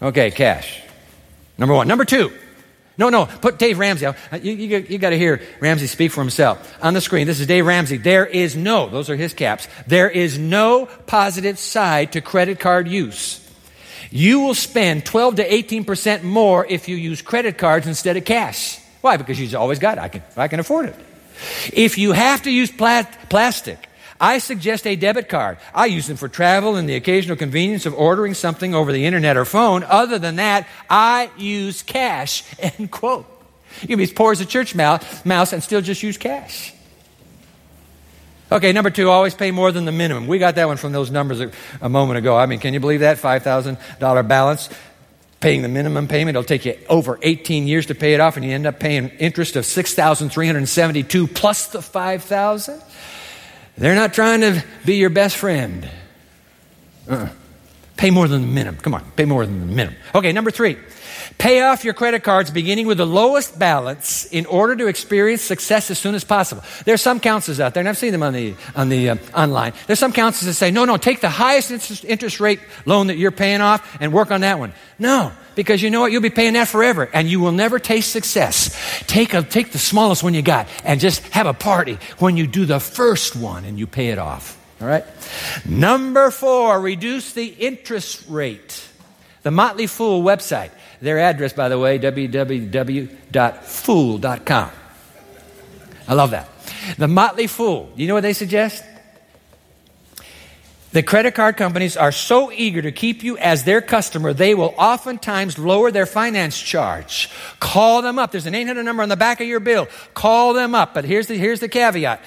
Okay, 0.03 0.29
cash. 0.29 0.83
Number 1.57 1.73
one. 1.73 1.87
Number 1.87 2.05
two, 2.05 2.31
no, 2.97 3.09
no, 3.09 3.25
put 3.25 3.59
Dave 3.59 3.77
Ramsey. 3.77 4.07
Uh, 4.07 4.13
you, 4.41 4.53
you, 4.53 4.77
you 4.89 4.97
got 4.97 5.11
to 5.11 5.17
hear 5.17 5.41
Ramsey 5.59 5.87
speak 5.87 6.11
for 6.11 6.21
himself. 6.21 6.77
On 6.81 6.93
the 6.93 7.01
screen, 7.01 7.27
this 7.27 7.39
is 7.39 7.45
Dave 7.45 7.65
Ramsey. 7.65 7.97
There 7.97 8.25
is 8.25 8.55
no, 8.55 8.89
those 8.89 9.09
are 9.09 9.15
his 9.15 9.33
caps, 9.33 9.67
there 9.85 10.09
is 10.09 10.39
no 10.39 10.87
positive 11.05 11.59
side 11.59 12.13
to 12.13 12.21
credit 12.21 12.59
card 12.59 12.87
use. 12.87 13.43
You 14.09 14.39
will 14.39 14.53
spend 14.53 15.05
12 15.05 15.35
to 15.35 15.47
18% 15.47 16.23
more 16.23 16.65
if 16.65 16.87
you 16.87 16.95
use 16.95 17.21
credit 17.21 17.57
cards 17.57 17.87
instead 17.87 18.17
of 18.17 18.25
cash. 18.25 18.79
Why? 19.01 19.17
Because 19.17 19.39
you've 19.39 19.53
always 19.55 19.79
got 19.79 19.97
it. 19.97 20.01
I 20.01 20.07
can, 20.07 20.23
I 20.35 20.47
can 20.47 20.59
afford 20.59 20.87
it. 20.89 20.95
If 21.73 21.97
you 21.97 22.13
have 22.13 22.43
to 22.43 22.51
use 22.51 22.71
pla- 22.71 23.03
plastic, 23.29 23.87
I 24.19 24.39
suggest 24.39 24.87
a 24.87 24.95
debit 24.95 25.29
card. 25.29 25.57
I 25.73 25.85
use 25.85 26.07
them 26.07 26.17
for 26.17 26.27
travel 26.27 26.75
and 26.75 26.89
the 26.89 26.95
occasional 26.95 27.37
convenience 27.37 27.85
of 27.85 27.93
ordering 27.93 28.33
something 28.33 28.73
over 28.73 28.91
the 28.91 29.05
internet 29.05 29.37
or 29.37 29.45
phone. 29.45 29.83
Other 29.83 30.17
than 30.17 30.37
that, 30.37 30.67
I 30.89 31.29
use 31.37 31.83
cash. 31.83 32.43
End 32.59 32.89
quote. 32.89 33.25
You 33.81 33.89
can 33.89 33.97
be 33.97 34.03
as 34.03 34.11
poor 34.11 34.31
as 34.31 34.41
a 34.41 34.45
church 34.45 34.73
mouse 34.73 35.53
and 35.53 35.61
still 35.61 35.81
just 35.81 36.01
use 36.01 36.17
cash. 36.17 36.73
Okay, 38.51 38.71
number 38.71 38.89
two, 38.89 39.09
always 39.09 39.35
pay 39.35 39.51
more 39.51 39.71
than 39.73 39.83
the 39.83 39.91
minimum. 39.91 40.25
We 40.25 40.39
got 40.39 40.55
that 40.55 40.67
one 40.67 40.77
from 40.77 40.93
those 40.93 41.11
numbers 41.11 41.41
a, 41.41 41.51
a 41.81 41.89
moment 41.89 42.17
ago. 42.17 42.37
I 42.37 42.45
mean, 42.45 42.59
can 42.59 42.73
you 42.73 42.79
believe 42.79 43.01
that? 43.01 43.17
$5,000 43.17 44.27
balance, 44.27 44.69
paying 45.41 45.63
the 45.63 45.67
minimum 45.67 46.07
payment. 46.07 46.37
It'll 46.37 46.47
take 46.47 46.63
you 46.63 46.77
over 46.87 47.19
18 47.21 47.67
years 47.67 47.87
to 47.87 47.95
pay 47.95 48.13
it 48.13 48.21
off, 48.21 48.37
and 48.37 48.45
you 48.45 48.53
end 48.53 48.65
up 48.65 48.79
paying 48.79 49.09
interest 49.09 49.57
of 49.57 49.65
6372 49.65 51.27
plus 51.27 51.67
the 51.67 51.81
5000 51.81 52.81
they're 53.77 53.95
not 53.95 54.13
trying 54.13 54.41
to 54.41 54.63
be 54.85 54.95
your 54.95 55.09
best 55.09 55.37
friend. 55.37 55.89
Uh-uh. 57.09 57.29
Pay 57.95 58.11
more 58.11 58.27
than 58.27 58.41
the 58.41 58.47
minimum. 58.47 58.79
Come 58.81 58.93
on, 58.93 59.03
pay 59.15 59.25
more 59.25 59.45
than 59.45 59.59
the 59.59 59.65
minimum. 59.65 59.99
Okay, 60.13 60.31
number 60.31 60.51
three. 60.51 60.77
Pay 61.37 61.61
off 61.61 61.83
your 61.83 61.93
credit 61.93 62.23
cards 62.23 62.51
beginning 62.51 62.87
with 62.87 62.97
the 62.97 63.05
lowest 63.05 63.57
balance 63.57 64.25
in 64.25 64.45
order 64.45 64.75
to 64.75 64.87
experience 64.87 65.41
success 65.41 65.91
as 65.91 65.99
soon 65.99 66.15
as 66.15 66.23
possible. 66.23 66.63
There's 66.85 67.01
some 67.01 67.19
counselors 67.19 67.59
out 67.59 67.73
there, 67.73 67.81
and 67.81 67.89
I've 67.89 67.97
seen 67.97 68.11
them 68.11 68.23
on 68.23 68.33
the, 68.33 68.55
on 68.75 68.89
the 68.89 69.09
uh, 69.11 69.15
online. 69.35 69.73
There's 69.85 69.99
some 69.99 70.13
counselors 70.13 70.47
that 70.47 70.53
say, 70.53 70.71
no, 70.71 70.85
no, 70.85 70.97
take 70.97 71.21
the 71.21 71.29
highest 71.29 71.71
interest, 71.71 72.05
interest 72.05 72.39
rate 72.39 72.59
loan 72.85 73.07
that 73.07 73.17
you're 73.17 73.31
paying 73.31 73.61
off 73.61 73.97
and 73.99 74.11
work 74.13 74.31
on 74.31 74.41
that 74.41 74.59
one. 74.59 74.73
No, 74.99 75.31
because 75.55 75.81
you 75.81 75.89
know 75.89 76.01
what? 76.01 76.11
You'll 76.11 76.21
be 76.21 76.29
paying 76.29 76.53
that 76.53 76.67
forever 76.67 77.09
and 77.13 77.29
you 77.29 77.39
will 77.39 77.51
never 77.51 77.79
taste 77.79 78.11
success. 78.11 79.03
Take, 79.07 79.33
a, 79.33 79.43
take 79.43 79.71
the 79.71 79.79
smallest 79.79 80.23
one 80.23 80.33
you 80.33 80.41
got 80.41 80.67
and 80.83 80.99
just 80.99 81.21
have 81.29 81.47
a 81.47 81.53
party 81.53 81.99
when 82.19 82.37
you 82.37 82.47
do 82.47 82.65
the 82.65 82.79
first 82.79 83.35
one 83.35 83.65
and 83.65 83.77
you 83.77 83.87
pay 83.87 84.09
it 84.09 84.19
off. 84.19 84.57
All 84.81 84.87
right? 84.87 85.05
Number 85.65 86.29
four, 86.29 86.79
reduce 86.79 87.33
the 87.33 87.45
interest 87.45 88.25
rate. 88.29 88.87
The 89.43 89.51
Motley 89.51 89.87
Fool 89.87 90.23
website 90.23 90.71
their 91.01 91.19
address, 91.19 91.53
by 91.53 91.69
the 91.69 91.79
way, 91.79 91.99
www.fool.com. 91.99 93.11
I 96.07 96.13
love 96.13 96.31
that. 96.31 96.49
The 96.97 97.07
Motley 97.07 97.47
Fool. 97.47 97.91
You 97.95 98.07
know 98.07 98.13
what 98.13 98.21
they 98.21 98.33
suggest? 98.33 98.83
The 100.93 101.03
credit 101.03 101.35
card 101.35 101.57
companies 101.57 101.97
are 101.97 102.13
so 102.13 102.51
eager 102.51 102.81
to 102.81 102.91
keep 102.91 103.21
you 103.21 103.37
as 103.37 103.65
their 103.65 103.81
customer, 103.81 104.33
they 104.33 104.55
will 104.55 104.73
oftentimes 104.77 105.59
lower 105.59 105.91
their 105.91 106.05
finance 106.05 106.59
charge. 106.59 107.29
Call 107.59 108.01
them 108.01 108.17
up. 108.17 108.31
There's 108.31 108.45
an 108.45 108.55
800 108.55 108.83
number 108.83 109.03
on 109.03 109.09
the 109.09 109.17
back 109.17 109.41
of 109.41 109.47
your 109.47 109.59
bill. 109.59 109.87
Call 110.13 110.53
them 110.53 110.73
up. 110.73 110.93
But 110.93 111.05
here's 111.05 111.27
the, 111.27 111.37
here's 111.37 111.59
the 111.59 111.67
caveat 111.67 112.21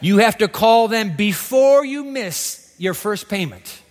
you 0.00 0.18
have 0.18 0.38
to 0.38 0.48
call 0.48 0.88
them 0.88 1.14
before 1.14 1.84
you 1.84 2.04
miss 2.04 2.74
your 2.78 2.94
first 2.94 3.28
payment. 3.28 3.82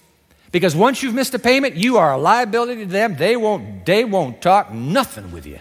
Because 0.52 0.76
once 0.76 1.04
you've 1.04 1.14
missed 1.14 1.34
a 1.34 1.40
payment, 1.40 1.76
you 1.76 1.98
are 1.98 2.14
a 2.14 2.18
liability 2.18 2.82
to 2.82 2.92
them. 2.92 3.16
They 3.16 3.36
won't, 3.36 3.86
they 3.86 4.04
won't 4.04 4.42
talk 4.42 4.74
nothing 4.74 5.32
with 5.32 5.46
you. 5.46 5.60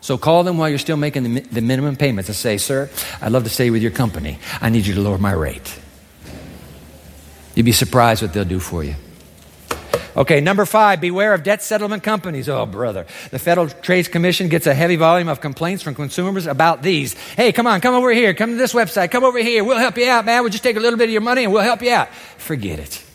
So 0.00 0.16
call 0.16 0.44
them 0.44 0.56
while 0.56 0.68
you're 0.68 0.78
still 0.78 0.96
making 0.96 1.24
the, 1.24 1.40
the 1.40 1.60
minimum 1.60 1.96
payments 1.96 2.28
and 2.28 2.36
say, 2.36 2.58
Sir, 2.58 2.88
I'd 3.20 3.32
love 3.32 3.44
to 3.44 3.50
stay 3.50 3.70
with 3.70 3.82
your 3.82 3.90
company. 3.90 4.38
I 4.60 4.70
need 4.70 4.86
you 4.86 4.94
to 4.94 5.00
lower 5.00 5.18
my 5.18 5.32
rate. 5.32 5.80
You'd 7.54 7.66
be 7.66 7.72
surprised 7.72 8.22
what 8.22 8.32
they'll 8.32 8.44
do 8.44 8.60
for 8.60 8.84
you. 8.84 8.94
Okay, 10.16 10.40
number 10.40 10.64
five, 10.64 11.00
beware 11.00 11.34
of 11.34 11.42
debt 11.42 11.62
settlement 11.62 12.02
companies. 12.02 12.48
Oh, 12.48 12.64
brother. 12.64 13.06
The 13.30 13.38
Federal 13.38 13.68
Trade 13.68 14.10
Commission 14.10 14.48
gets 14.48 14.66
a 14.66 14.72
heavy 14.72 14.96
volume 14.96 15.28
of 15.28 15.42
complaints 15.42 15.82
from 15.82 15.94
consumers 15.94 16.46
about 16.46 16.82
these. 16.82 17.12
Hey, 17.12 17.52
come 17.52 17.66
on, 17.66 17.82
come 17.82 17.94
over 17.94 18.10
here. 18.12 18.32
Come 18.32 18.50
to 18.50 18.56
this 18.56 18.72
website. 18.72 19.10
Come 19.10 19.24
over 19.24 19.38
here. 19.38 19.62
We'll 19.62 19.76
help 19.76 19.98
you 19.98 20.08
out, 20.08 20.24
man. 20.24 20.42
We'll 20.42 20.52
just 20.52 20.62
take 20.62 20.76
a 20.76 20.80
little 20.80 20.98
bit 20.98 21.04
of 21.04 21.10
your 21.10 21.20
money 21.20 21.44
and 21.44 21.52
we'll 21.52 21.62
help 21.62 21.82
you 21.82 21.92
out. 21.92 22.08
Forget 22.38 22.78
it. 22.78 23.05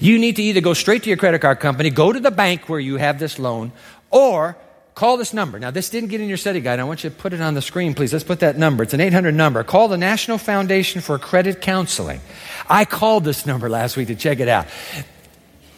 You 0.00 0.18
need 0.18 0.36
to 0.36 0.42
either 0.42 0.60
go 0.62 0.72
straight 0.72 1.02
to 1.02 1.08
your 1.08 1.18
credit 1.18 1.40
card 1.40 1.60
company, 1.60 1.90
go 1.90 2.12
to 2.12 2.18
the 2.18 2.30
bank 2.30 2.68
where 2.68 2.80
you 2.80 2.96
have 2.96 3.18
this 3.18 3.38
loan, 3.38 3.70
or 4.10 4.56
call 4.94 5.18
this 5.18 5.34
number. 5.34 5.58
Now, 5.58 5.70
this 5.70 5.90
didn't 5.90 6.08
get 6.08 6.22
in 6.22 6.28
your 6.28 6.38
study 6.38 6.60
guide. 6.60 6.80
I 6.80 6.84
want 6.84 7.04
you 7.04 7.10
to 7.10 7.16
put 7.16 7.34
it 7.34 7.40
on 7.40 7.54
the 7.54 7.62
screen, 7.62 7.94
please. 7.94 8.12
Let's 8.12 8.24
put 8.24 8.40
that 8.40 8.56
number. 8.56 8.82
It's 8.82 8.94
an 8.94 9.00
800 9.00 9.34
number. 9.34 9.62
Call 9.62 9.88
the 9.88 9.98
National 9.98 10.38
Foundation 10.38 11.02
for 11.02 11.18
Credit 11.18 11.60
Counseling. 11.60 12.20
I 12.68 12.86
called 12.86 13.24
this 13.24 13.44
number 13.44 13.68
last 13.68 13.96
week 13.96 14.08
to 14.08 14.14
check 14.14 14.40
it 14.40 14.48
out. 14.48 14.66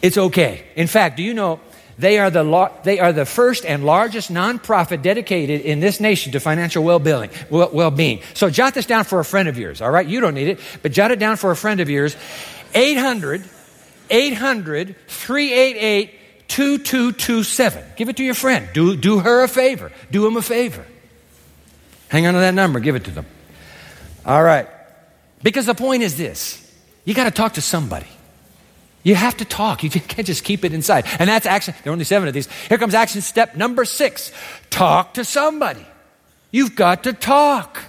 It's 0.01 0.17
okay. 0.17 0.63
In 0.75 0.87
fact, 0.87 1.17
do 1.17 1.23
you 1.23 1.33
know 1.33 1.59
they 1.97 2.17
are 2.17 2.29
the, 2.29 2.71
they 2.83 2.99
are 2.99 3.13
the 3.13 3.25
first 3.25 3.65
and 3.65 3.85
largest 3.85 4.31
nonprofit 4.31 5.01
dedicated 5.01 5.61
in 5.61 5.79
this 5.79 5.99
nation 5.99 6.31
to 6.31 6.39
financial 6.39 6.83
well-being, 6.83 7.29
well-being. 7.49 8.21
So 8.33 8.49
jot 8.49 8.73
this 8.73 8.85
down 8.85 9.03
for 9.03 9.19
a 9.19 9.25
friend 9.25 9.47
of 9.47 9.57
yours, 9.57 9.81
all 9.81 9.91
right? 9.91 10.07
You 10.07 10.19
don't 10.21 10.33
need 10.33 10.47
it, 10.47 10.59
but 10.81 10.91
jot 10.91 11.11
it 11.11 11.19
down 11.19 11.37
for 11.37 11.51
a 11.51 11.55
friend 11.55 11.79
of 11.79 11.89
yours. 11.89 12.15
800 12.73 13.43
800 14.13 14.95
388 15.07 16.47
2227. 16.47 17.83
Give 17.97 18.09
it 18.09 18.17
to 18.17 18.23
your 18.23 18.35
friend. 18.35 18.69
Do, 18.73 18.95
do 18.95 19.19
her 19.19 19.43
a 19.43 19.47
favor. 19.47 19.91
Do 20.11 20.27
him 20.27 20.37
a 20.37 20.41
favor. 20.41 20.85
Hang 22.09 22.27
on 22.27 22.35
to 22.35 22.39
that 22.41 22.53
number. 22.53 22.79
Give 22.79 22.95
it 22.95 23.05
to 23.05 23.11
them. 23.11 23.25
All 24.23 24.43
right. 24.43 24.67
Because 25.41 25.65
the 25.65 25.73
point 25.73 26.03
is 26.03 26.15
this 26.15 26.59
you 27.05 27.13
got 27.13 27.23
to 27.23 27.31
talk 27.31 27.53
to 27.53 27.61
somebody. 27.61 28.07
You 29.01 29.15
have 29.15 29.35
to 29.37 29.45
talk. 29.45 29.83
You 29.83 29.89
can't 29.89 30.27
just 30.27 30.43
keep 30.43 30.63
it 30.63 30.73
inside. 30.73 31.05
And 31.19 31.27
that's 31.27 31.45
action. 31.45 31.73
There 31.83 31.91
are 31.91 31.93
only 31.93 32.05
seven 32.05 32.27
of 32.27 32.33
these. 32.33 32.47
Here 32.69 32.77
comes 32.77 32.93
action 32.93 33.21
step 33.21 33.55
number 33.55 33.83
six 33.83 34.31
talk 34.69 35.15
to 35.15 35.25
somebody. 35.25 35.85
You've 36.51 36.75
got 36.75 37.05
to 37.05 37.13
talk. 37.13 37.79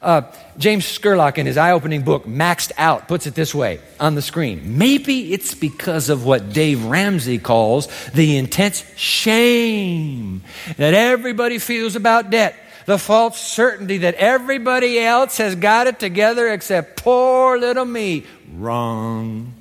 Uh, 0.00 0.22
James 0.58 0.84
Scurlock, 0.84 1.38
in 1.38 1.46
his 1.46 1.56
eye 1.56 1.72
opening 1.72 2.02
book, 2.02 2.24
Maxed 2.24 2.70
Out, 2.78 3.08
puts 3.08 3.26
it 3.26 3.34
this 3.34 3.54
way 3.54 3.80
on 3.98 4.14
the 4.14 4.22
screen. 4.22 4.78
Maybe 4.78 5.32
it's 5.32 5.54
because 5.54 6.08
of 6.08 6.24
what 6.24 6.52
Dave 6.52 6.84
Ramsey 6.84 7.38
calls 7.38 7.88
the 8.10 8.36
intense 8.36 8.84
shame 8.96 10.42
that 10.76 10.94
everybody 10.94 11.58
feels 11.58 11.96
about 11.96 12.30
debt, 12.30 12.54
the 12.86 12.98
false 12.98 13.40
certainty 13.40 13.98
that 13.98 14.14
everybody 14.14 15.00
else 15.00 15.38
has 15.38 15.56
got 15.56 15.88
it 15.88 15.98
together 15.98 16.48
except 16.48 17.02
poor 17.02 17.58
little 17.58 17.84
me. 17.84 18.24
Wrong. 18.54 19.52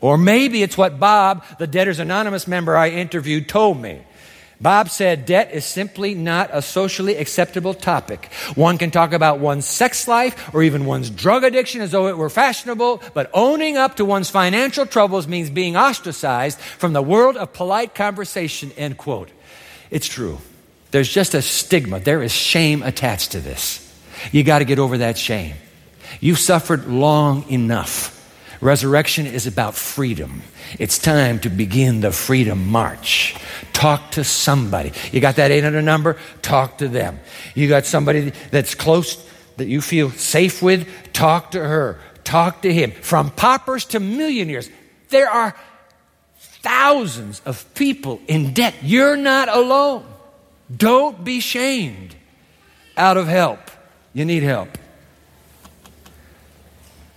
Or 0.00 0.16
maybe 0.16 0.62
it's 0.62 0.78
what 0.78 0.98
Bob, 0.98 1.44
the 1.58 1.66
Debtors 1.66 1.98
Anonymous 1.98 2.46
member 2.46 2.76
I 2.76 2.90
interviewed, 2.90 3.48
told 3.48 3.80
me. 3.80 4.00
Bob 4.60 4.90
said 4.90 5.24
debt 5.24 5.52
is 5.52 5.64
simply 5.64 6.14
not 6.14 6.50
a 6.52 6.60
socially 6.60 7.16
acceptable 7.16 7.72
topic. 7.72 8.30
One 8.54 8.76
can 8.76 8.90
talk 8.90 9.14
about 9.14 9.38
one's 9.38 9.64
sex 9.66 10.06
life 10.06 10.54
or 10.54 10.62
even 10.62 10.84
one's 10.84 11.08
drug 11.08 11.44
addiction 11.44 11.80
as 11.80 11.92
though 11.92 12.08
it 12.08 12.18
were 12.18 12.28
fashionable, 12.28 13.02
but 13.14 13.30
owning 13.32 13.78
up 13.78 13.96
to 13.96 14.04
one's 14.04 14.28
financial 14.28 14.84
troubles 14.84 15.26
means 15.26 15.48
being 15.48 15.76
ostracized 15.76 16.60
from 16.60 16.92
the 16.92 17.02
world 17.02 17.38
of 17.38 17.54
polite 17.54 17.94
conversation, 17.94 18.70
end 18.76 18.98
quote. 18.98 19.30
It's 19.90 20.06
true. 20.06 20.38
There's 20.90 21.08
just 21.08 21.34
a 21.34 21.40
stigma. 21.40 22.00
There 22.00 22.22
is 22.22 22.32
shame 22.32 22.82
attached 22.82 23.32
to 23.32 23.40
this. 23.40 23.86
You 24.30 24.44
got 24.44 24.58
to 24.58 24.66
get 24.66 24.78
over 24.78 24.98
that 24.98 25.16
shame. 25.16 25.54
You've 26.20 26.38
suffered 26.38 26.86
long 26.86 27.48
enough. 27.48 28.19
Resurrection 28.60 29.26
is 29.26 29.46
about 29.46 29.74
freedom. 29.74 30.42
It's 30.78 30.98
time 30.98 31.38
to 31.40 31.48
begin 31.48 32.00
the 32.00 32.12
freedom 32.12 32.68
march. 32.68 33.34
Talk 33.72 34.10
to 34.12 34.24
somebody. 34.24 34.92
You 35.12 35.20
got 35.20 35.36
that 35.36 35.50
800 35.50 35.82
number? 35.82 36.18
Talk 36.42 36.78
to 36.78 36.88
them. 36.88 37.20
You 37.54 37.68
got 37.68 37.86
somebody 37.86 38.32
that's 38.50 38.74
close 38.74 39.26
that 39.56 39.66
you 39.66 39.80
feel 39.80 40.10
safe 40.10 40.62
with, 40.62 40.88
talk 41.12 41.52
to 41.52 41.60
her, 41.60 41.98
talk 42.24 42.62
to 42.62 42.72
him. 42.72 42.92
From 42.92 43.30
paupers 43.30 43.84
to 43.86 44.00
millionaires, 44.00 44.68
there 45.08 45.30
are 45.30 45.56
thousands 46.36 47.40
of 47.46 47.72
people 47.74 48.20
in 48.26 48.52
debt. 48.52 48.74
You're 48.82 49.16
not 49.16 49.48
alone. 49.48 50.04
Don't 50.74 51.24
be 51.24 51.40
shamed 51.40 52.14
out 52.96 53.16
of 53.16 53.26
help. 53.26 53.60
You 54.12 54.24
need 54.24 54.42
help. 54.42 54.76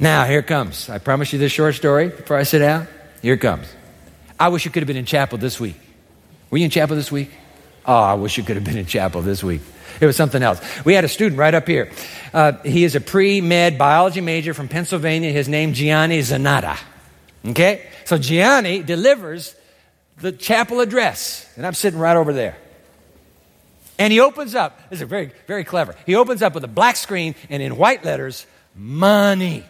Now, 0.03 0.25
here 0.25 0.41
comes. 0.41 0.89
I 0.89 0.97
promise 0.97 1.31
you 1.31 1.39
this 1.39 1.53
short 1.53 1.75
story 1.75 2.09
before 2.09 2.35
I 2.35 2.43
sit 2.43 2.59
down. 2.59 2.89
Here 3.21 3.37
comes. 3.37 3.65
I 4.37 4.49
wish 4.49 4.65
you 4.65 4.69
could 4.69 4.83
have 4.83 4.87
been 4.87 4.97
in 4.97 5.05
chapel 5.05 5.37
this 5.37 5.61
week. 5.61 5.77
Were 6.49 6.57
you 6.57 6.65
in 6.65 6.71
chapel 6.71 6.97
this 6.97 7.09
week? 7.09 7.31
Oh, 7.85 7.95
I 7.95 8.15
wish 8.15 8.37
you 8.37 8.43
could 8.43 8.57
have 8.57 8.65
been 8.65 8.75
in 8.75 8.85
chapel 8.85 9.21
this 9.21 9.41
week. 9.41 9.61
It 10.01 10.05
was 10.05 10.17
something 10.17 10.43
else. 10.43 10.59
We 10.83 10.93
had 10.93 11.05
a 11.05 11.07
student 11.07 11.39
right 11.39 11.53
up 11.53 11.65
here. 11.65 11.89
Uh, 12.33 12.51
he 12.63 12.83
is 12.83 12.95
a 12.95 12.99
pre 12.99 13.39
med 13.39 13.77
biology 13.77 14.19
major 14.19 14.53
from 14.53 14.67
Pennsylvania. 14.67 15.31
His 15.31 15.47
name 15.47 15.71
Gianni 15.71 16.19
Zanata. 16.19 16.77
Okay? 17.45 17.87
So 18.03 18.17
Gianni 18.17 18.83
delivers 18.83 19.55
the 20.19 20.33
chapel 20.33 20.81
address, 20.81 21.49
and 21.55 21.65
I'm 21.65 21.75
sitting 21.75 21.97
right 21.97 22.17
over 22.17 22.33
there. 22.33 22.57
And 23.97 24.11
he 24.11 24.19
opens 24.19 24.53
up, 24.53 24.89
this 24.89 24.99
is 24.99 25.07
very, 25.07 25.31
very 25.47 25.63
clever. 25.63 25.95
He 26.05 26.15
opens 26.15 26.41
up 26.41 26.55
with 26.55 26.65
a 26.65 26.67
black 26.67 26.97
screen 26.97 27.35
and 27.49 27.63
in 27.63 27.77
white 27.77 28.03
letters, 28.03 28.45
money. 28.75 29.63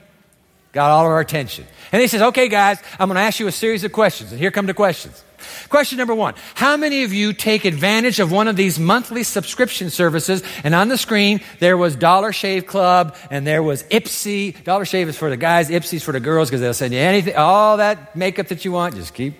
Got 0.73 0.89
all 0.89 1.05
of 1.05 1.11
our 1.11 1.19
attention. 1.19 1.65
And 1.91 2.01
he 2.01 2.07
says, 2.07 2.21
okay, 2.21 2.49
guys, 2.49 2.79
I'm 2.99 3.07
going 3.07 3.15
to 3.15 3.21
ask 3.21 3.39
you 3.39 3.47
a 3.47 3.51
series 3.51 3.83
of 3.83 3.91
questions. 3.91 4.31
And 4.31 4.39
here 4.39 4.49
come 4.49 4.65
the 4.65 4.73
questions. 4.73 5.23
Question 5.69 5.97
number 5.97 6.15
one 6.15 6.33
How 6.55 6.77
many 6.77 7.03
of 7.03 7.13
you 7.13 7.33
take 7.33 7.65
advantage 7.65 8.19
of 8.19 8.31
one 8.31 8.47
of 8.47 8.55
these 8.55 8.79
monthly 8.79 9.23
subscription 9.23 9.89
services? 9.89 10.41
And 10.63 10.73
on 10.73 10.87
the 10.87 10.97
screen, 10.97 11.41
there 11.59 11.77
was 11.77 11.95
Dollar 11.95 12.33
Shave 12.33 12.65
Club 12.65 13.15
and 13.29 13.45
there 13.45 13.61
was 13.61 13.83
Ipsy. 13.83 14.63
Dollar 14.63 14.85
Shave 14.85 15.09
is 15.09 15.17
for 15.17 15.29
the 15.29 15.37
guys, 15.37 15.69
Ipsy's 15.69 16.03
for 16.03 16.11
the 16.11 16.19
girls 16.19 16.49
because 16.49 16.61
they'll 16.61 16.73
send 16.73 16.93
you 16.93 16.99
anything, 16.99 17.35
all 17.35 17.77
that 17.77 18.15
makeup 18.15 18.47
that 18.47 18.65
you 18.65 18.71
want. 18.71 18.95
Just 18.95 19.13
keep, 19.13 19.35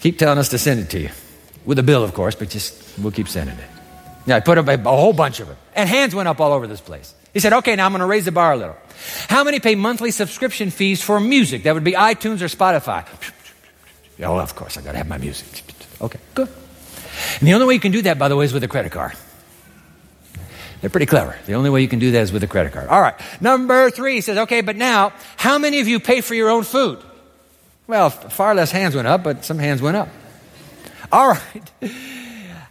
keep 0.00 0.18
telling 0.18 0.38
us 0.38 0.50
to 0.50 0.58
send 0.58 0.80
it 0.80 0.90
to 0.90 1.00
you. 1.00 1.10
With 1.64 1.78
a 1.78 1.82
bill, 1.82 2.02
of 2.02 2.14
course, 2.14 2.34
but 2.34 2.50
just 2.50 2.98
we'll 2.98 3.12
keep 3.12 3.28
sending 3.28 3.56
it. 3.56 3.70
Yeah, 4.26 4.36
I 4.36 4.40
put 4.40 4.58
up 4.58 4.68
a, 4.68 4.74
a 4.74 4.96
whole 4.96 5.12
bunch 5.12 5.40
of 5.40 5.48
them. 5.48 5.56
And 5.74 5.88
hands 5.88 6.14
went 6.14 6.28
up 6.28 6.40
all 6.40 6.52
over 6.52 6.66
this 6.66 6.80
place. 6.80 7.14
He 7.32 7.40
said, 7.40 7.52
okay, 7.52 7.76
now 7.76 7.86
I'm 7.86 7.92
going 7.92 8.00
to 8.00 8.06
raise 8.06 8.24
the 8.24 8.32
bar 8.32 8.52
a 8.52 8.56
little. 8.56 8.76
How 9.28 9.44
many 9.44 9.60
pay 9.60 9.74
monthly 9.74 10.10
subscription 10.10 10.70
fees 10.70 11.02
for 11.02 11.20
music? 11.20 11.62
That 11.64 11.74
would 11.74 11.84
be 11.84 11.92
iTunes 11.92 12.42
or 12.42 12.46
Spotify. 12.46 13.06
Oh, 14.22 14.38
of 14.38 14.54
course, 14.54 14.76
I 14.76 14.82
got 14.82 14.92
to 14.92 14.98
have 14.98 15.08
my 15.08 15.18
music. 15.18 15.62
Okay, 16.00 16.18
good. 16.34 16.48
And 17.38 17.48
the 17.48 17.54
only 17.54 17.66
way 17.66 17.74
you 17.74 17.80
can 17.80 17.92
do 17.92 18.02
that, 18.02 18.18
by 18.18 18.28
the 18.28 18.36
way, 18.36 18.44
is 18.44 18.52
with 18.52 18.64
a 18.64 18.68
credit 18.68 18.92
card. 18.92 19.12
They're 20.80 20.90
pretty 20.90 21.06
clever. 21.06 21.36
The 21.46 21.54
only 21.54 21.68
way 21.68 21.82
you 21.82 21.88
can 21.88 21.98
do 21.98 22.10
that 22.12 22.22
is 22.22 22.32
with 22.32 22.42
a 22.42 22.46
credit 22.46 22.72
card. 22.72 22.88
All 22.88 23.00
right. 23.00 23.14
Number 23.40 23.90
three 23.90 24.20
says, 24.20 24.38
okay, 24.38 24.62
but 24.62 24.76
now, 24.76 25.12
how 25.36 25.58
many 25.58 25.80
of 25.80 25.88
you 25.88 26.00
pay 26.00 26.22
for 26.22 26.34
your 26.34 26.48
own 26.48 26.64
food? 26.64 27.02
Well, 27.86 28.08
far 28.08 28.54
less 28.54 28.70
hands 28.70 28.94
went 28.94 29.08
up, 29.08 29.22
but 29.22 29.44
some 29.44 29.58
hands 29.58 29.82
went 29.82 29.96
up. 29.96 30.08
All 31.12 31.28
right. 31.28 31.72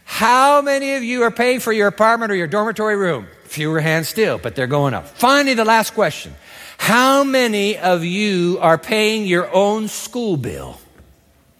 How 0.04 0.60
many 0.60 0.96
of 0.96 1.04
you 1.04 1.22
are 1.22 1.30
paying 1.30 1.60
for 1.60 1.72
your 1.72 1.86
apartment 1.86 2.32
or 2.32 2.34
your 2.34 2.48
dormitory 2.48 2.96
room? 2.96 3.28
Fewer 3.50 3.80
hands 3.80 4.08
still, 4.08 4.38
but 4.38 4.54
they're 4.54 4.68
going 4.68 4.94
up. 4.94 5.08
Finally, 5.08 5.54
the 5.54 5.64
last 5.64 5.92
question. 5.92 6.32
How 6.78 7.24
many 7.24 7.76
of 7.76 8.04
you 8.04 8.58
are 8.60 8.78
paying 8.78 9.26
your 9.26 9.52
own 9.52 9.88
school 9.88 10.36
bill? 10.36 10.80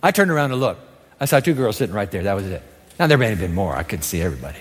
I 0.00 0.12
turned 0.12 0.30
around 0.30 0.50
to 0.50 0.56
look. 0.56 0.78
I 1.18 1.24
saw 1.24 1.40
two 1.40 1.52
girls 1.52 1.78
sitting 1.78 1.92
right 1.92 2.08
there. 2.08 2.22
That 2.22 2.34
was 2.34 2.46
it. 2.46 2.62
Now, 3.00 3.08
there 3.08 3.18
may 3.18 3.30
have 3.30 3.40
been 3.40 3.54
more. 3.54 3.74
I 3.74 3.82
couldn't 3.82 4.04
see 4.04 4.22
everybody. 4.22 4.60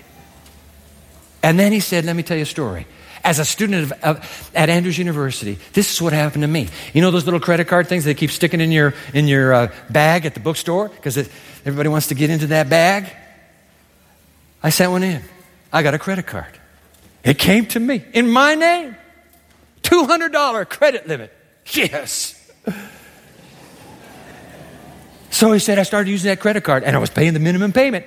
And 1.43 1.59
then 1.59 1.71
he 1.71 1.79
said, 1.79 2.03
Let 2.03 2.15
me 2.15 2.23
tell 2.23 2.35
you 2.35 2.43
a 2.43 2.47
story. 2.47 2.87
As 3.23 3.37
a 3.37 3.45
student 3.45 3.91
of, 3.91 4.03
of, 4.03 4.51
at 4.55 4.69
Andrews 4.69 4.97
University, 4.97 5.59
this 5.73 5.93
is 5.93 6.01
what 6.01 6.13
happened 6.13 6.41
to 6.41 6.47
me. 6.47 6.67
You 6.93 7.03
know 7.03 7.11
those 7.11 7.25
little 7.25 7.39
credit 7.39 7.67
card 7.67 7.85
things 7.85 8.05
they 8.05 8.15
keep 8.15 8.31
sticking 8.31 8.59
in 8.59 8.71
your, 8.71 8.95
in 9.13 9.27
your 9.27 9.53
uh, 9.53 9.71
bag 9.91 10.25
at 10.25 10.33
the 10.33 10.39
bookstore? 10.39 10.89
Because 10.89 11.15
everybody 11.63 11.89
wants 11.89 12.07
to 12.07 12.15
get 12.15 12.31
into 12.31 12.47
that 12.47 12.69
bag? 12.69 13.15
I 14.63 14.71
sent 14.71 14.91
one 14.91 15.03
in. 15.03 15.21
I 15.71 15.83
got 15.83 15.93
a 15.93 15.99
credit 15.99 16.25
card. 16.25 16.58
It 17.23 17.37
came 17.37 17.65
to 17.67 17.79
me 17.79 18.03
in 18.13 18.29
my 18.29 18.55
name. 18.55 18.95
$200 19.83 20.69
credit 20.69 21.07
limit. 21.07 21.33
Yes. 21.71 22.35
So 25.29 25.51
he 25.51 25.59
said, 25.59 25.79
I 25.79 25.83
started 25.83 26.09
using 26.09 26.29
that 26.29 26.39
credit 26.39 26.63
card 26.63 26.83
and 26.83 26.95
I 26.95 26.99
was 26.99 27.09
paying 27.09 27.33
the 27.33 27.39
minimum 27.39 27.71
payment. 27.71 28.05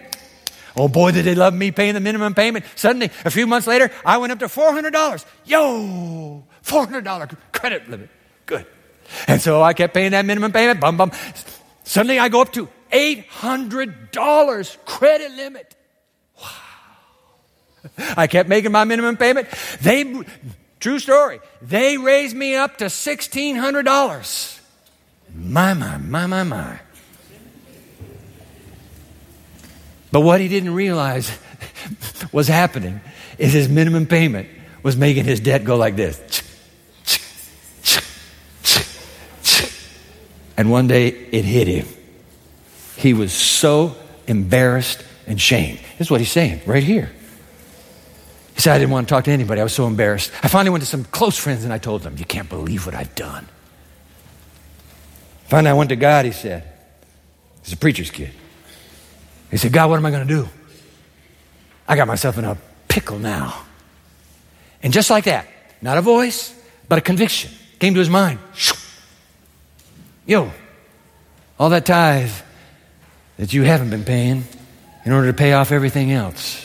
Oh 0.77 0.89
boy, 0.89 1.13
did 1.13 1.25
they 1.25 1.35
love 1.35 1.55
me 1.55 1.71
paying 1.71 1.95
the 1.95 2.01
minimum 2.01 2.35
payment. 2.35 2.65
Suddenly, 2.77 3.11
a 3.25 3.31
few 3.31 3.47
months 3.47 3.67
later, 3.67 3.91
I 4.05 4.19
went 4.19 4.33
up 4.33 4.39
to 4.41 4.47
$400. 4.47 5.25
Yo, 5.45 6.45
$400 6.65 7.37
credit 7.53 7.89
limit. 7.89 8.09
Good. 8.47 8.67
And 9.27 9.41
so 9.41 9.63
I 9.63 9.75
kept 9.75 9.93
paying 9.95 10.13
that 10.13 10.25
minimum 10.25 10.53
payment. 10.53 10.81
Bum, 10.81 10.97
bum. 10.97 11.13
Suddenly 11.85 12.19
I 12.19 12.29
go 12.29 12.41
up 12.41 12.53
to 12.55 12.69
$800 12.91 14.85
credit 14.85 15.33
limit. 15.33 15.77
I 17.99 18.27
kept 18.27 18.49
making 18.49 18.73
my 18.73 18.85
minimum 18.85 19.17
payment. 19.17 19.49
They, 19.81 20.23
true 20.81 20.99
story, 20.99 21.41
they 21.61 21.99
raised 21.99 22.37
me 22.37 22.55
up 22.55 22.79
to 22.79 22.87
$1,600. 22.87 24.61
My, 25.35 25.75
my, 25.75 25.97
my, 25.97 26.27
my, 26.27 26.43
my. 26.43 26.79
But 30.11 30.21
what 30.21 30.41
he 30.41 30.49
didn't 30.49 30.75
realize 30.75 31.37
was 32.33 32.49
happening 32.49 33.01
is 33.39 33.53
his 33.53 33.69
minimum 33.69 34.07
payment 34.07 34.49
was 34.83 34.97
making 34.97 35.25
his 35.25 35.41
debt 35.41 35.65
go 35.65 35.77
like 35.77 35.97
this. 35.97 36.43
And 40.57 40.71
one 40.71 40.87
day 40.87 41.09
it 41.09 41.45
hit 41.45 41.67
him. 41.67 41.87
He 42.97 43.15
was 43.15 43.33
so 43.33 43.97
embarrassed 44.27 45.03
and 45.27 45.41
shamed. 45.41 45.79
This 45.99 46.07
is 46.07 46.11
what 46.11 46.21
he's 46.21 46.31
saying 46.31 46.61
right 46.67 46.83
here. 46.83 47.11
I 48.71 48.79
didn't 48.79 48.91
want 48.91 49.09
to 49.09 49.15
talk 49.15 49.25
to 49.25 49.31
anybody. 49.31 49.61
I 49.61 49.65
was 49.65 49.73
so 49.73 49.87
embarrassed. 49.87 50.31
I 50.43 50.49
finally 50.49 50.71
went 50.71 50.83
to 50.83 50.89
some 50.89 51.05
close 51.05 51.37
friends 51.37 51.65
and 51.65 51.73
I 51.73 51.79
told 51.79 52.03
them, 52.03 52.17
You 52.17 52.25
can't 52.25 52.49
believe 52.49 52.87
what 52.87 52.95
I've 52.95 53.15
done. 53.15 53.49
Finally, 55.47 55.71
I 55.71 55.75
went 55.75 55.91
to 55.91 55.97
God, 55.97 56.25
he 56.25 56.33
said. 56.33 56.65
He's 57.63 57.75
a 57.75 57.77
preacher's 57.77 58.11
kid. 58.11 58.31
He 59.51 59.57
said, 59.57 59.73
God, 59.73 59.91
what 59.91 59.97
am 59.97 60.07
I 60.07 60.11
going 60.11 60.27
to 60.27 60.35
do? 60.35 60.49
I 61.87 61.97
got 61.97 62.07
myself 62.07 62.39
in 62.39 62.45
a 62.45 62.57
pickle 62.89 63.19
now. 63.19 63.65
And 64.83 64.93
just 64.93 65.11
like 65.11 65.25
that, 65.25 65.47
not 65.81 65.99
a 65.99 66.01
voice, 66.01 66.59
but 66.89 66.99
a 66.99 67.01
conviction 67.01 67.51
came 67.79 67.95
to 67.95 68.01
his 68.01 68.09
mind. 68.09 68.39
Yo, 70.27 70.51
all 71.59 71.71
that 71.71 71.85
tithe 71.85 72.33
that 73.37 73.53
you 73.53 73.63
haven't 73.63 73.91
been 73.91 74.05
paying 74.05 74.45
in 75.05 75.13
order 75.13 75.27
to 75.29 75.37
pay 75.37 75.53
off 75.53 75.73
everything 75.73 76.13
else, 76.13 76.65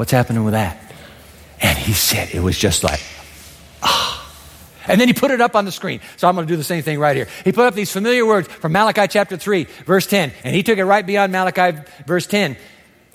what's 0.00 0.12
happening 0.12 0.42
with 0.44 0.54
that? 0.54 0.80
And 1.60 1.76
he 1.76 1.92
said, 1.92 2.30
it 2.32 2.40
was 2.40 2.56
just 2.56 2.82
like, 2.82 3.02
ah. 3.82 4.34
and 4.86 4.98
then 4.98 5.08
he 5.08 5.12
put 5.12 5.30
it 5.30 5.42
up 5.42 5.54
on 5.54 5.66
the 5.66 5.72
screen. 5.72 6.00
So 6.16 6.26
I'm 6.26 6.34
going 6.34 6.46
to 6.46 6.50
do 6.50 6.56
the 6.56 6.64
same 6.64 6.82
thing 6.82 6.98
right 6.98 7.14
here. 7.14 7.28
He 7.44 7.52
put 7.52 7.66
up 7.66 7.74
these 7.74 7.92
familiar 7.92 8.24
words 8.24 8.48
from 8.48 8.72
Malachi 8.72 9.08
chapter 9.08 9.36
3, 9.36 9.64
verse 9.84 10.06
10. 10.06 10.32
And 10.42 10.56
he 10.56 10.62
took 10.62 10.78
it 10.78 10.86
right 10.86 11.04
beyond 11.04 11.32
Malachi 11.32 11.78
verse 12.06 12.26
10. 12.26 12.56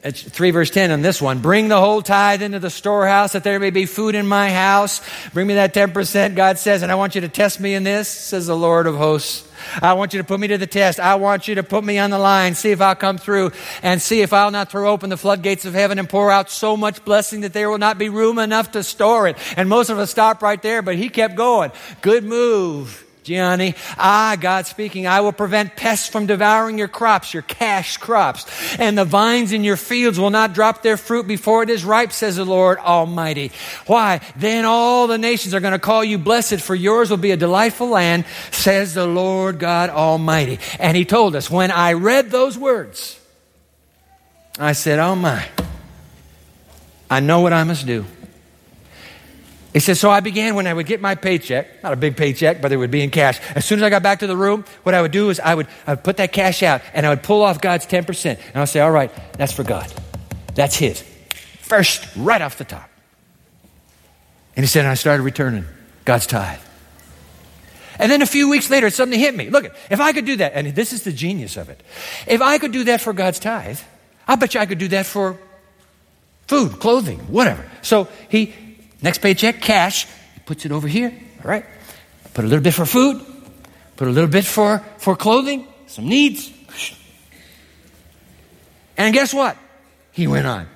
It's 0.05 0.21
3 0.21 0.51
verse 0.51 0.69
10 0.69 0.91
on 0.91 1.01
this 1.01 1.19
one. 1.19 1.39
Bring 1.39 1.67
the 1.67 1.79
whole 1.79 2.03
tithe 2.03 2.43
into 2.43 2.59
the 2.59 2.69
storehouse 2.69 3.33
that 3.33 3.43
there 3.43 3.59
may 3.59 3.71
be 3.71 3.87
food 3.87 4.13
in 4.13 4.27
my 4.27 4.51
house. 4.51 5.01
Bring 5.33 5.47
me 5.47 5.55
that 5.55 5.73
10%, 5.73 6.35
God 6.35 6.59
says, 6.59 6.83
and 6.83 6.91
I 6.91 6.95
want 6.95 7.15
you 7.15 7.21
to 7.21 7.27
test 7.27 7.59
me 7.59 7.73
in 7.73 7.83
this, 7.83 8.07
says 8.07 8.45
the 8.45 8.55
Lord 8.55 8.85
of 8.85 8.95
hosts. 8.95 9.47
I 9.81 9.93
want 9.93 10.13
you 10.13 10.19
to 10.19 10.23
put 10.23 10.39
me 10.39 10.47
to 10.49 10.59
the 10.59 10.67
test. 10.67 10.99
I 10.99 11.15
want 11.15 11.47
you 11.47 11.55
to 11.55 11.63
put 11.63 11.83
me 11.83 11.97
on 11.97 12.11
the 12.11 12.19
line, 12.19 12.53
see 12.53 12.69
if 12.69 12.81
I'll 12.81 12.93
come 12.93 13.17
through, 13.17 13.51
and 13.81 13.99
see 13.99 14.21
if 14.21 14.31
I'll 14.31 14.51
not 14.51 14.69
throw 14.69 14.91
open 14.91 15.09
the 15.09 15.17
floodgates 15.17 15.65
of 15.65 15.73
heaven 15.73 15.97
and 15.97 16.07
pour 16.07 16.29
out 16.29 16.51
so 16.51 16.77
much 16.77 17.03
blessing 17.03 17.41
that 17.41 17.53
there 17.53 17.67
will 17.67 17.79
not 17.79 17.97
be 17.97 18.09
room 18.09 18.37
enough 18.37 18.73
to 18.73 18.83
store 18.83 19.27
it. 19.27 19.37
And 19.57 19.67
most 19.67 19.89
of 19.89 19.97
us 19.97 20.11
stop 20.11 20.43
right 20.43 20.61
there, 20.61 20.83
but 20.83 20.97
he 20.97 21.09
kept 21.09 21.35
going. 21.35 21.71
Good 22.03 22.23
move. 22.23 23.04
Gianni. 23.25 23.73
Ah, 23.97 24.37
God 24.39 24.67
speaking, 24.67 25.07
I 25.07 25.21
will 25.21 25.31
prevent 25.31 25.75
pests 25.75 26.07
from 26.07 26.27
devouring 26.27 26.77
your 26.77 26.87
crops, 26.87 27.33
your 27.33 27.41
cash 27.41 27.97
crops, 27.97 28.45
and 28.77 28.95
the 28.95 29.03
vines 29.03 29.51
in 29.51 29.63
your 29.63 29.77
fields 29.77 30.19
will 30.19 30.29
not 30.29 30.53
drop 30.53 30.83
their 30.83 30.95
fruit 30.95 31.27
before 31.27 31.63
it 31.63 31.71
is 31.71 31.83
ripe, 31.83 32.11
says 32.11 32.35
the 32.35 32.45
Lord 32.45 32.77
Almighty. 32.77 33.51
Why? 33.87 34.21
Then 34.35 34.63
all 34.63 35.07
the 35.07 35.17
nations 35.17 35.55
are 35.55 35.59
going 35.59 35.73
to 35.73 35.79
call 35.79 36.03
you 36.03 36.19
blessed, 36.19 36.61
for 36.61 36.75
yours 36.75 37.09
will 37.09 37.17
be 37.17 37.31
a 37.31 37.37
delightful 37.37 37.89
land, 37.89 38.25
says 38.51 38.93
the 38.93 39.07
Lord 39.07 39.57
God 39.57 39.89
Almighty. 39.89 40.59
And 40.79 40.95
he 40.95 41.03
told 41.03 41.35
us, 41.35 41.49
when 41.49 41.71
I 41.71 41.93
read 41.93 42.29
those 42.29 42.57
words, 42.57 43.19
I 44.59 44.73
said, 44.73 44.99
Oh 44.99 45.15
my, 45.15 45.45
I 47.09 47.19
know 47.19 47.41
what 47.41 47.53
I 47.53 47.63
must 47.63 47.87
do. 47.87 48.05
He 49.75 49.81
says, 49.81 49.99
So 49.99 50.09
I 50.09 50.21
began 50.21 50.55
when 50.55 50.67
I 50.67 50.73
would 50.73 50.85
get 50.85 51.01
my 51.01 51.15
paycheck, 51.15 51.83
not 51.83 51.91
a 51.91 51.97
big 51.97 52.15
paycheck, 52.15 52.61
but 52.61 52.71
it 52.71 52.77
would 52.77 52.91
be 52.91 53.03
in 53.03 53.09
cash. 53.11 53.41
As 53.55 53.65
soon 53.65 53.79
as 53.79 53.83
I 53.83 53.89
got 53.89 54.03
back 54.03 54.19
to 54.19 54.27
the 54.27 54.37
room, 54.37 54.63
what 54.83 54.95
I 54.95 55.01
would 55.01 55.11
do 55.11 55.29
is 55.29 55.41
I 55.41 55.53
would, 55.53 55.67
I 55.85 55.91
would 55.91 56.03
put 56.05 56.15
that 56.15 56.31
cash 56.31 56.63
out 56.63 56.81
and 56.93 57.05
I 57.05 57.09
would 57.09 57.23
pull 57.23 57.41
off 57.43 57.59
God's 57.59 57.85
10%. 57.85 58.25
And 58.25 58.55
I'll 58.55 58.67
say, 58.67 58.79
All 58.79 58.89
right, 58.89 59.11
that's 59.33 59.51
for 59.51 59.63
God. 59.63 59.93
That's 60.53 60.77
His. 60.77 61.03
First, 61.59 62.07
right 62.15 62.41
off 62.41 62.57
the 62.57 62.63
top. 62.63 62.89
And 64.55 64.63
he 64.63 64.67
said, 64.67 64.85
and 64.85 64.87
I 64.87 64.93
started 64.93 65.23
returning 65.23 65.65
God's 66.05 66.25
tithe. 66.25 66.61
And 67.99 68.09
then 68.09 68.21
a 68.21 68.25
few 68.25 68.47
weeks 68.47 68.69
later, 68.69 68.87
it 68.87 68.93
suddenly 68.93 69.17
hit 69.19 69.35
me. 69.35 69.49
Look, 69.49 69.65
if 69.89 69.99
I 69.99 70.13
could 70.13 70.25
do 70.25 70.37
that, 70.37 70.53
and 70.55 70.73
this 70.73 70.93
is 70.93 71.03
the 71.03 71.11
genius 71.11 71.57
of 71.57 71.67
it. 71.67 71.81
If 72.27 72.41
I 72.41 72.59
could 72.59 72.71
do 72.71 72.85
that 72.85 73.01
for 73.01 73.11
God's 73.11 73.39
tithe, 73.39 73.79
I 74.25 74.35
bet 74.35 74.53
you 74.53 74.61
I 74.61 74.67
could 74.67 74.77
do 74.77 74.87
that 74.89 75.05
for 75.05 75.37
food, 76.47 76.79
clothing, 76.79 77.19
whatever. 77.27 77.69
So 77.81 78.07
he, 78.29 78.53
next 79.05 79.19
paycheck, 79.19 79.61
cash, 79.61 80.07
he 80.33 80.39
puts 80.45 80.65
it 80.65 80.71
over 80.71 80.87
here, 80.87 81.13
all 81.43 81.49
right? 81.49 81.63
Put 82.33 82.43
a 82.43 82.47
little 82.47 82.63
bit 82.63 82.73
for 82.73 82.85
food, 82.85 83.23
put 83.95 84.07
a 84.07 84.11
little 84.11 84.29
bit 84.29 84.43
for, 84.43 84.83
for 84.97 85.15
clothing, 85.15 85.67
some 85.87 86.09
needs. 86.09 86.51
And 88.97 89.13
guess 89.13 89.33
what? 89.33 89.57
He 90.11 90.27
went 90.27 90.47
on. 90.47 90.67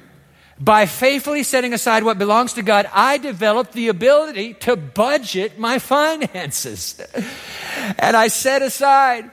By 0.60 0.86
faithfully 0.86 1.44
setting 1.44 1.74
aside 1.74 2.04
what 2.04 2.20
belongs 2.20 2.54
to 2.54 2.62
God, 2.62 2.88
I 2.94 3.18
developed 3.18 3.74
the 3.74 3.88
ability 3.88 4.54
to 4.66 4.76
budget 4.76 5.58
my 5.58 5.80
finances. 5.80 7.02
and 7.98 8.16
I 8.16 8.28
set 8.28 8.62
aside 8.62 9.32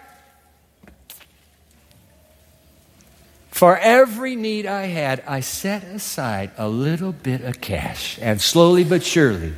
for 3.56 3.78
every 3.78 4.36
need 4.36 4.66
I 4.66 4.82
had, 4.82 5.22
I 5.26 5.40
set 5.40 5.82
aside 5.82 6.50
a 6.58 6.68
little 6.68 7.12
bit 7.12 7.40
of 7.40 7.58
cash. 7.58 8.18
And 8.20 8.38
slowly 8.38 8.84
but 8.84 9.02
surely, 9.02 9.54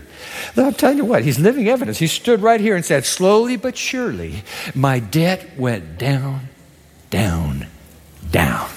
I'm 0.57 0.75
telling 0.75 0.99
you 0.99 1.05
what, 1.05 1.25
he's 1.25 1.41
living 1.41 1.67
evidence. 1.67 1.99
He 1.99 2.07
stood 2.07 2.41
right 2.41 2.61
here 2.61 2.77
and 2.77 2.85
said, 2.85 3.05
Slowly 3.05 3.57
but 3.57 3.77
surely, 3.77 4.45
my 4.73 5.01
debt 5.01 5.59
went 5.59 5.99
down, 5.99 6.49
down, 7.11 7.67
down. 8.31 8.71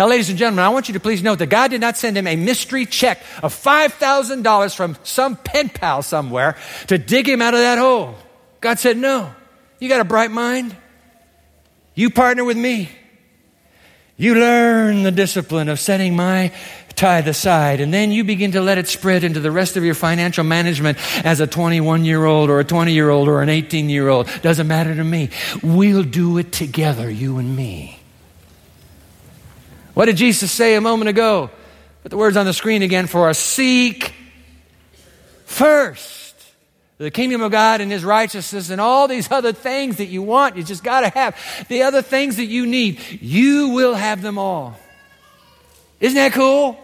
Now, 0.00 0.08
ladies 0.08 0.30
and 0.30 0.38
gentlemen, 0.38 0.64
I 0.64 0.70
want 0.70 0.88
you 0.88 0.94
to 0.94 1.00
please 1.00 1.22
note 1.22 1.38
that 1.38 1.46
God 1.46 1.70
did 1.70 1.80
not 1.80 1.96
send 1.96 2.18
him 2.18 2.26
a 2.26 2.34
mystery 2.34 2.86
check 2.86 3.22
of 3.40 3.54
$5,000 3.54 4.74
from 4.74 4.96
some 5.04 5.36
pen 5.36 5.68
pal 5.68 6.02
somewhere 6.02 6.56
to 6.88 6.98
dig 6.98 7.28
him 7.28 7.40
out 7.40 7.54
of 7.54 7.60
that 7.60 7.78
hole. 7.78 8.16
God 8.60 8.80
said, 8.80 8.96
No. 8.96 9.32
You 9.78 9.88
got 9.88 10.00
a 10.00 10.04
bright 10.04 10.32
mind? 10.32 10.74
You 11.94 12.10
partner 12.10 12.42
with 12.42 12.56
me. 12.56 12.90
You 14.16 14.34
learn 14.34 15.02
the 15.02 15.10
discipline 15.10 15.68
of 15.68 15.80
setting 15.80 16.14
my 16.14 16.52
tithe 16.94 17.26
aside, 17.26 17.80
and 17.80 17.92
then 17.92 18.12
you 18.12 18.24
begin 18.24 18.52
to 18.52 18.60
let 18.60 18.78
it 18.78 18.86
spread 18.86 19.24
into 19.24 19.40
the 19.40 19.50
rest 19.50 19.76
of 19.76 19.84
your 19.84 19.94
financial 19.94 20.44
management 20.44 20.98
as 21.24 21.40
a 21.40 21.46
21 21.46 22.04
year 22.04 22.24
old 22.24 22.50
or 22.50 22.60
a 22.60 22.64
20 22.64 22.92
year 22.92 23.10
old 23.10 23.28
or 23.28 23.42
an 23.42 23.48
18 23.48 23.88
year 23.88 24.08
old. 24.08 24.28
Doesn't 24.42 24.68
matter 24.68 24.94
to 24.94 25.04
me. 25.04 25.30
We'll 25.62 26.04
do 26.04 26.38
it 26.38 26.52
together, 26.52 27.10
you 27.10 27.38
and 27.38 27.56
me. 27.56 27.98
What 29.94 30.06
did 30.06 30.16
Jesus 30.16 30.52
say 30.52 30.74
a 30.74 30.80
moment 30.80 31.08
ago? 31.08 31.50
Put 32.02 32.10
the 32.10 32.16
words 32.16 32.36
on 32.36 32.46
the 32.46 32.52
screen 32.52 32.82
again 32.82 33.06
for 33.06 33.28
us. 33.28 33.38
Seek 33.38 34.12
first 35.44 36.21
the 37.02 37.10
kingdom 37.10 37.42
of 37.42 37.50
God 37.50 37.80
and 37.80 37.90
his 37.90 38.04
righteousness 38.04 38.70
and 38.70 38.80
all 38.80 39.08
these 39.08 39.28
other 39.30 39.52
things 39.52 39.96
that 39.96 40.06
you 40.06 40.22
want. 40.22 40.56
You 40.56 40.62
just 40.62 40.84
got 40.84 41.00
to 41.00 41.08
have 41.08 41.66
the 41.68 41.82
other 41.82 42.00
things 42.00 42.36
that 42.36 42.44
you 42.44 42.64
need. 42.64 43.00
You 43.20 43.70
will 43.70 43.94
have 43.94 44.22
them 44.22 44.38
all. 44.38 44.78
Isn't 45.98 46.14
that 46.14 46.32
cool? 46.32 46.78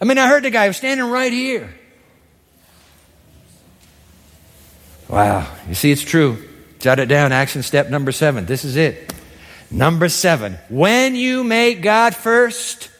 I 0.00 0.06
mean, 0.06 0.16
I 0.16 0.28
heard 0.28 0.44
the 0.44 0.50
guy 0.50 0.66
was 0.66 0.78
standing 0.78 1.06
right 1.10 1.30
here. 1.30 1.74
Wow. 5.08 5.46
You 5.68 5.74
see, 5.74 5.92
it's 5.92 6.02
true. 6.02 6.42
Jot 6.78 7.00
it 7.00 7.06
down. 7.06 7.32
Action 7.32 7.62
step 7.62 7.90
number 7.90 8.12
seven. 8.12 8.46
This 8.46 8.64
is 8.64 8.76
it. 8.76 9.12
Number 9.70 10.08
seven, 10.08 10.56
when 10.70 11.14
you 11.14 11.44
make 11.44 11.82
God 11.82 12.14
first, 12.14 12.90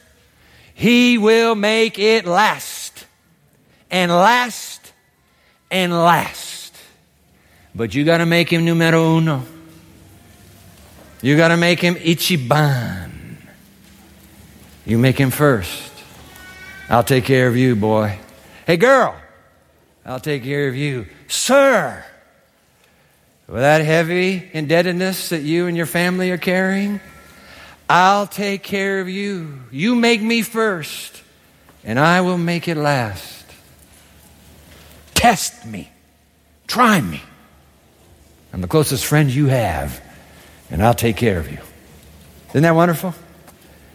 He 0.75 1.17
will 1.17 1.55
make 1.55 1.99
it 1.99 2.27
last 2.27 3.07
and 3.91 4.13
last 4.13 4.78
and 5.71 5.93
last. 5.93 6.75
But 7.75 7.95
you 7.95 8.05
got 8.05 8.19
to 8.19 8.27
make 8.27 8.51
Him 8.51 8.65
numero 8.65 9.17
uno. 9.17 9.43
You 11.23 11.37
got 11.37 11.49
to 11.49 11.57
make 11.57 11.81
Him 11.81 11.97
ichiban. 11.97 13.11
You 14.87 14.99
make 14.99 15.19
Him 15.19 15.31
first. 15.31 15.93
I'll 16.89 17.05
take 17.05 17.25
care 17.25 17.49
of 17.49 17.57
you, 17.57 17.77
boy. 17.77 18.19
Hey, 18.67 18.77
girl, 18.77 19.15
I'll 20.07 20.21
take 20.21 20.43
care 20.43 20.69
of 20.69 20.75
you. 20.75 21.07
Sir, 21.27 22.05
with 23.47 23.61
that 23.61 23.85
heavy 23.85 24.49
indebtedness 24.53 25.31
that 25.31 25.43
you 25.43 25.67
and 25.67 25.77
your 25.77 25.87
family 25.87 26.31
are 26.31 26.39
carrying, 26.39 27.01
I'll 27.91 28.27
take 28.27 28.63
care 28.63 29.01
of 29.01 29.09
you. 29.09 29.61
You 29.71 29.95
make 29.95 30.23
me 30.23 30.43
first, 30.43 31.23
and 31.85 31.99
I 31.99 32.21
will 32.21 32.39
make 32.39 32.69
it 32.69 32.77
last. 32.77 33.38
Test 35.19 35.67
me. 35.67 35.91
Try 36.69 37.01
me. 37.01 37.21
I'm 38.53 38.61
the 38.61 38.69
closest 38.69 39.05
friend 39.05 39.29
you 39.29 39.47
have, 39.47 40.01
and 40.71 40.81
I'll 40.81 40.95
take 40.95 41.17
care 41.17 41.41
of 41.41 41.51
you. 41.51 41.59
Isn't 42.51 42.63
that 42.63 42.77
wonderful? 42.77 43.17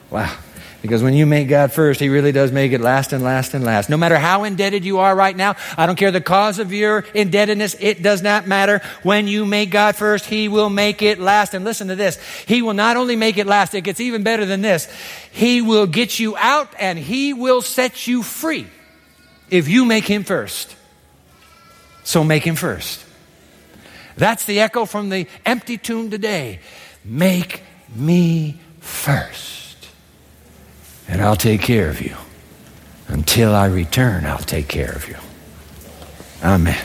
Wow. 0.09 0.35
Because 0.81 1.01
when 1.01 1.13
you 1.13 1.25
make 1.25 1.47
God 1.47 1.71
first, 1.71 2.01
He 2.01 2.09
really 2.09 2.33
does 2.33 2.51
make 2.51 2.73
it 2.73 2.81
last 2.81 3.13
and 3.13 3.23
last 3.23 3.53
and 3.53 3.63
last. 3.63 3.89
No 3.89 3.95
matter 3.95 4.17
how 4.17 4.43
indebted 4.43 4.83
you 4.83 4.99
are 4.99 5.15
right 5.15 5.35
now, 5.35 5.55
I 5.77 5.85
don't 5.85 5.95
care 5.95 6.11
the 6.11 6.19
cause 6.19 6.59
of 6.59 6.73
your 6.73 7.05
indebtedness, 7.13 7.77
it 7.79 8.03
does 8.03 8.21
not 8.21 8.45
matter. 8.45 8.81
When 9.01 9.25
you 9.25 9.45
make 9.45 9.71
God 9.71 9.95
first, 9.95 10.25
He 10.25 10.49
will 10.49 10.69
make 10.69 11.01
it 11.01 11.19
last. 11.19 11.53
And 11.53 11.63
listen 11.63 11.87
to 11.87 11.95
this. 11.95 12.19
He 12.47 12.61
will 12.61 12.73
not 12.73 12.97
only 12.97 13.15
make 13.15 13.37
it 13.37 13.47
last, 13.47 13.73
it 13.73 13.85
gets 13.85 14.01
even 14.01 14.23
better 14.23 14.45
than 14.45 14.61
this. 14.61 14.89
He 15.31 15.61
will 15.61 15.87
get 15.87 16.19
you 16.19 16.35
out 16.35 16.67
and 16.77 16.99
He 16.99 17.33
will 17.33 17.61
set 17.61 18.07
you 18.07 18.23
free 18.23 18.67
if 19.49 19.69
you 19.69 19.85
make 19.85 20.03
Him 20.03 20.25
first. 20.25 20.75
So 22.03 22.23
make 22.23 22.43
Him 22.43 22.55
first. 22.55 23.05
That's 24.15 24.45
the 24.45 24.59
echo 24.59 24.85
from 24.85 25.09
the 25.09 25.27
empty 25.45 25.77
tomb 25.77 26.09
today. 26.11 26.59
Make 27.03 27.63
me 27.95 28.59
first 28.79 29.53
and 31.07 31.21
I'll 31.21 31.35
take 31.35 31.61
care 31.61 31.89
of 31.89 32.01
you. 32.01 32.15
Until 33.07 33.53
I 33.53 33.67
return, 33.67 34.25
I'll 34.25 34.37
take 34.39 34.67
care 34.67 34.91
of 34.91 35.07
you. 35.07 35.17
Amen. 36.43 36.83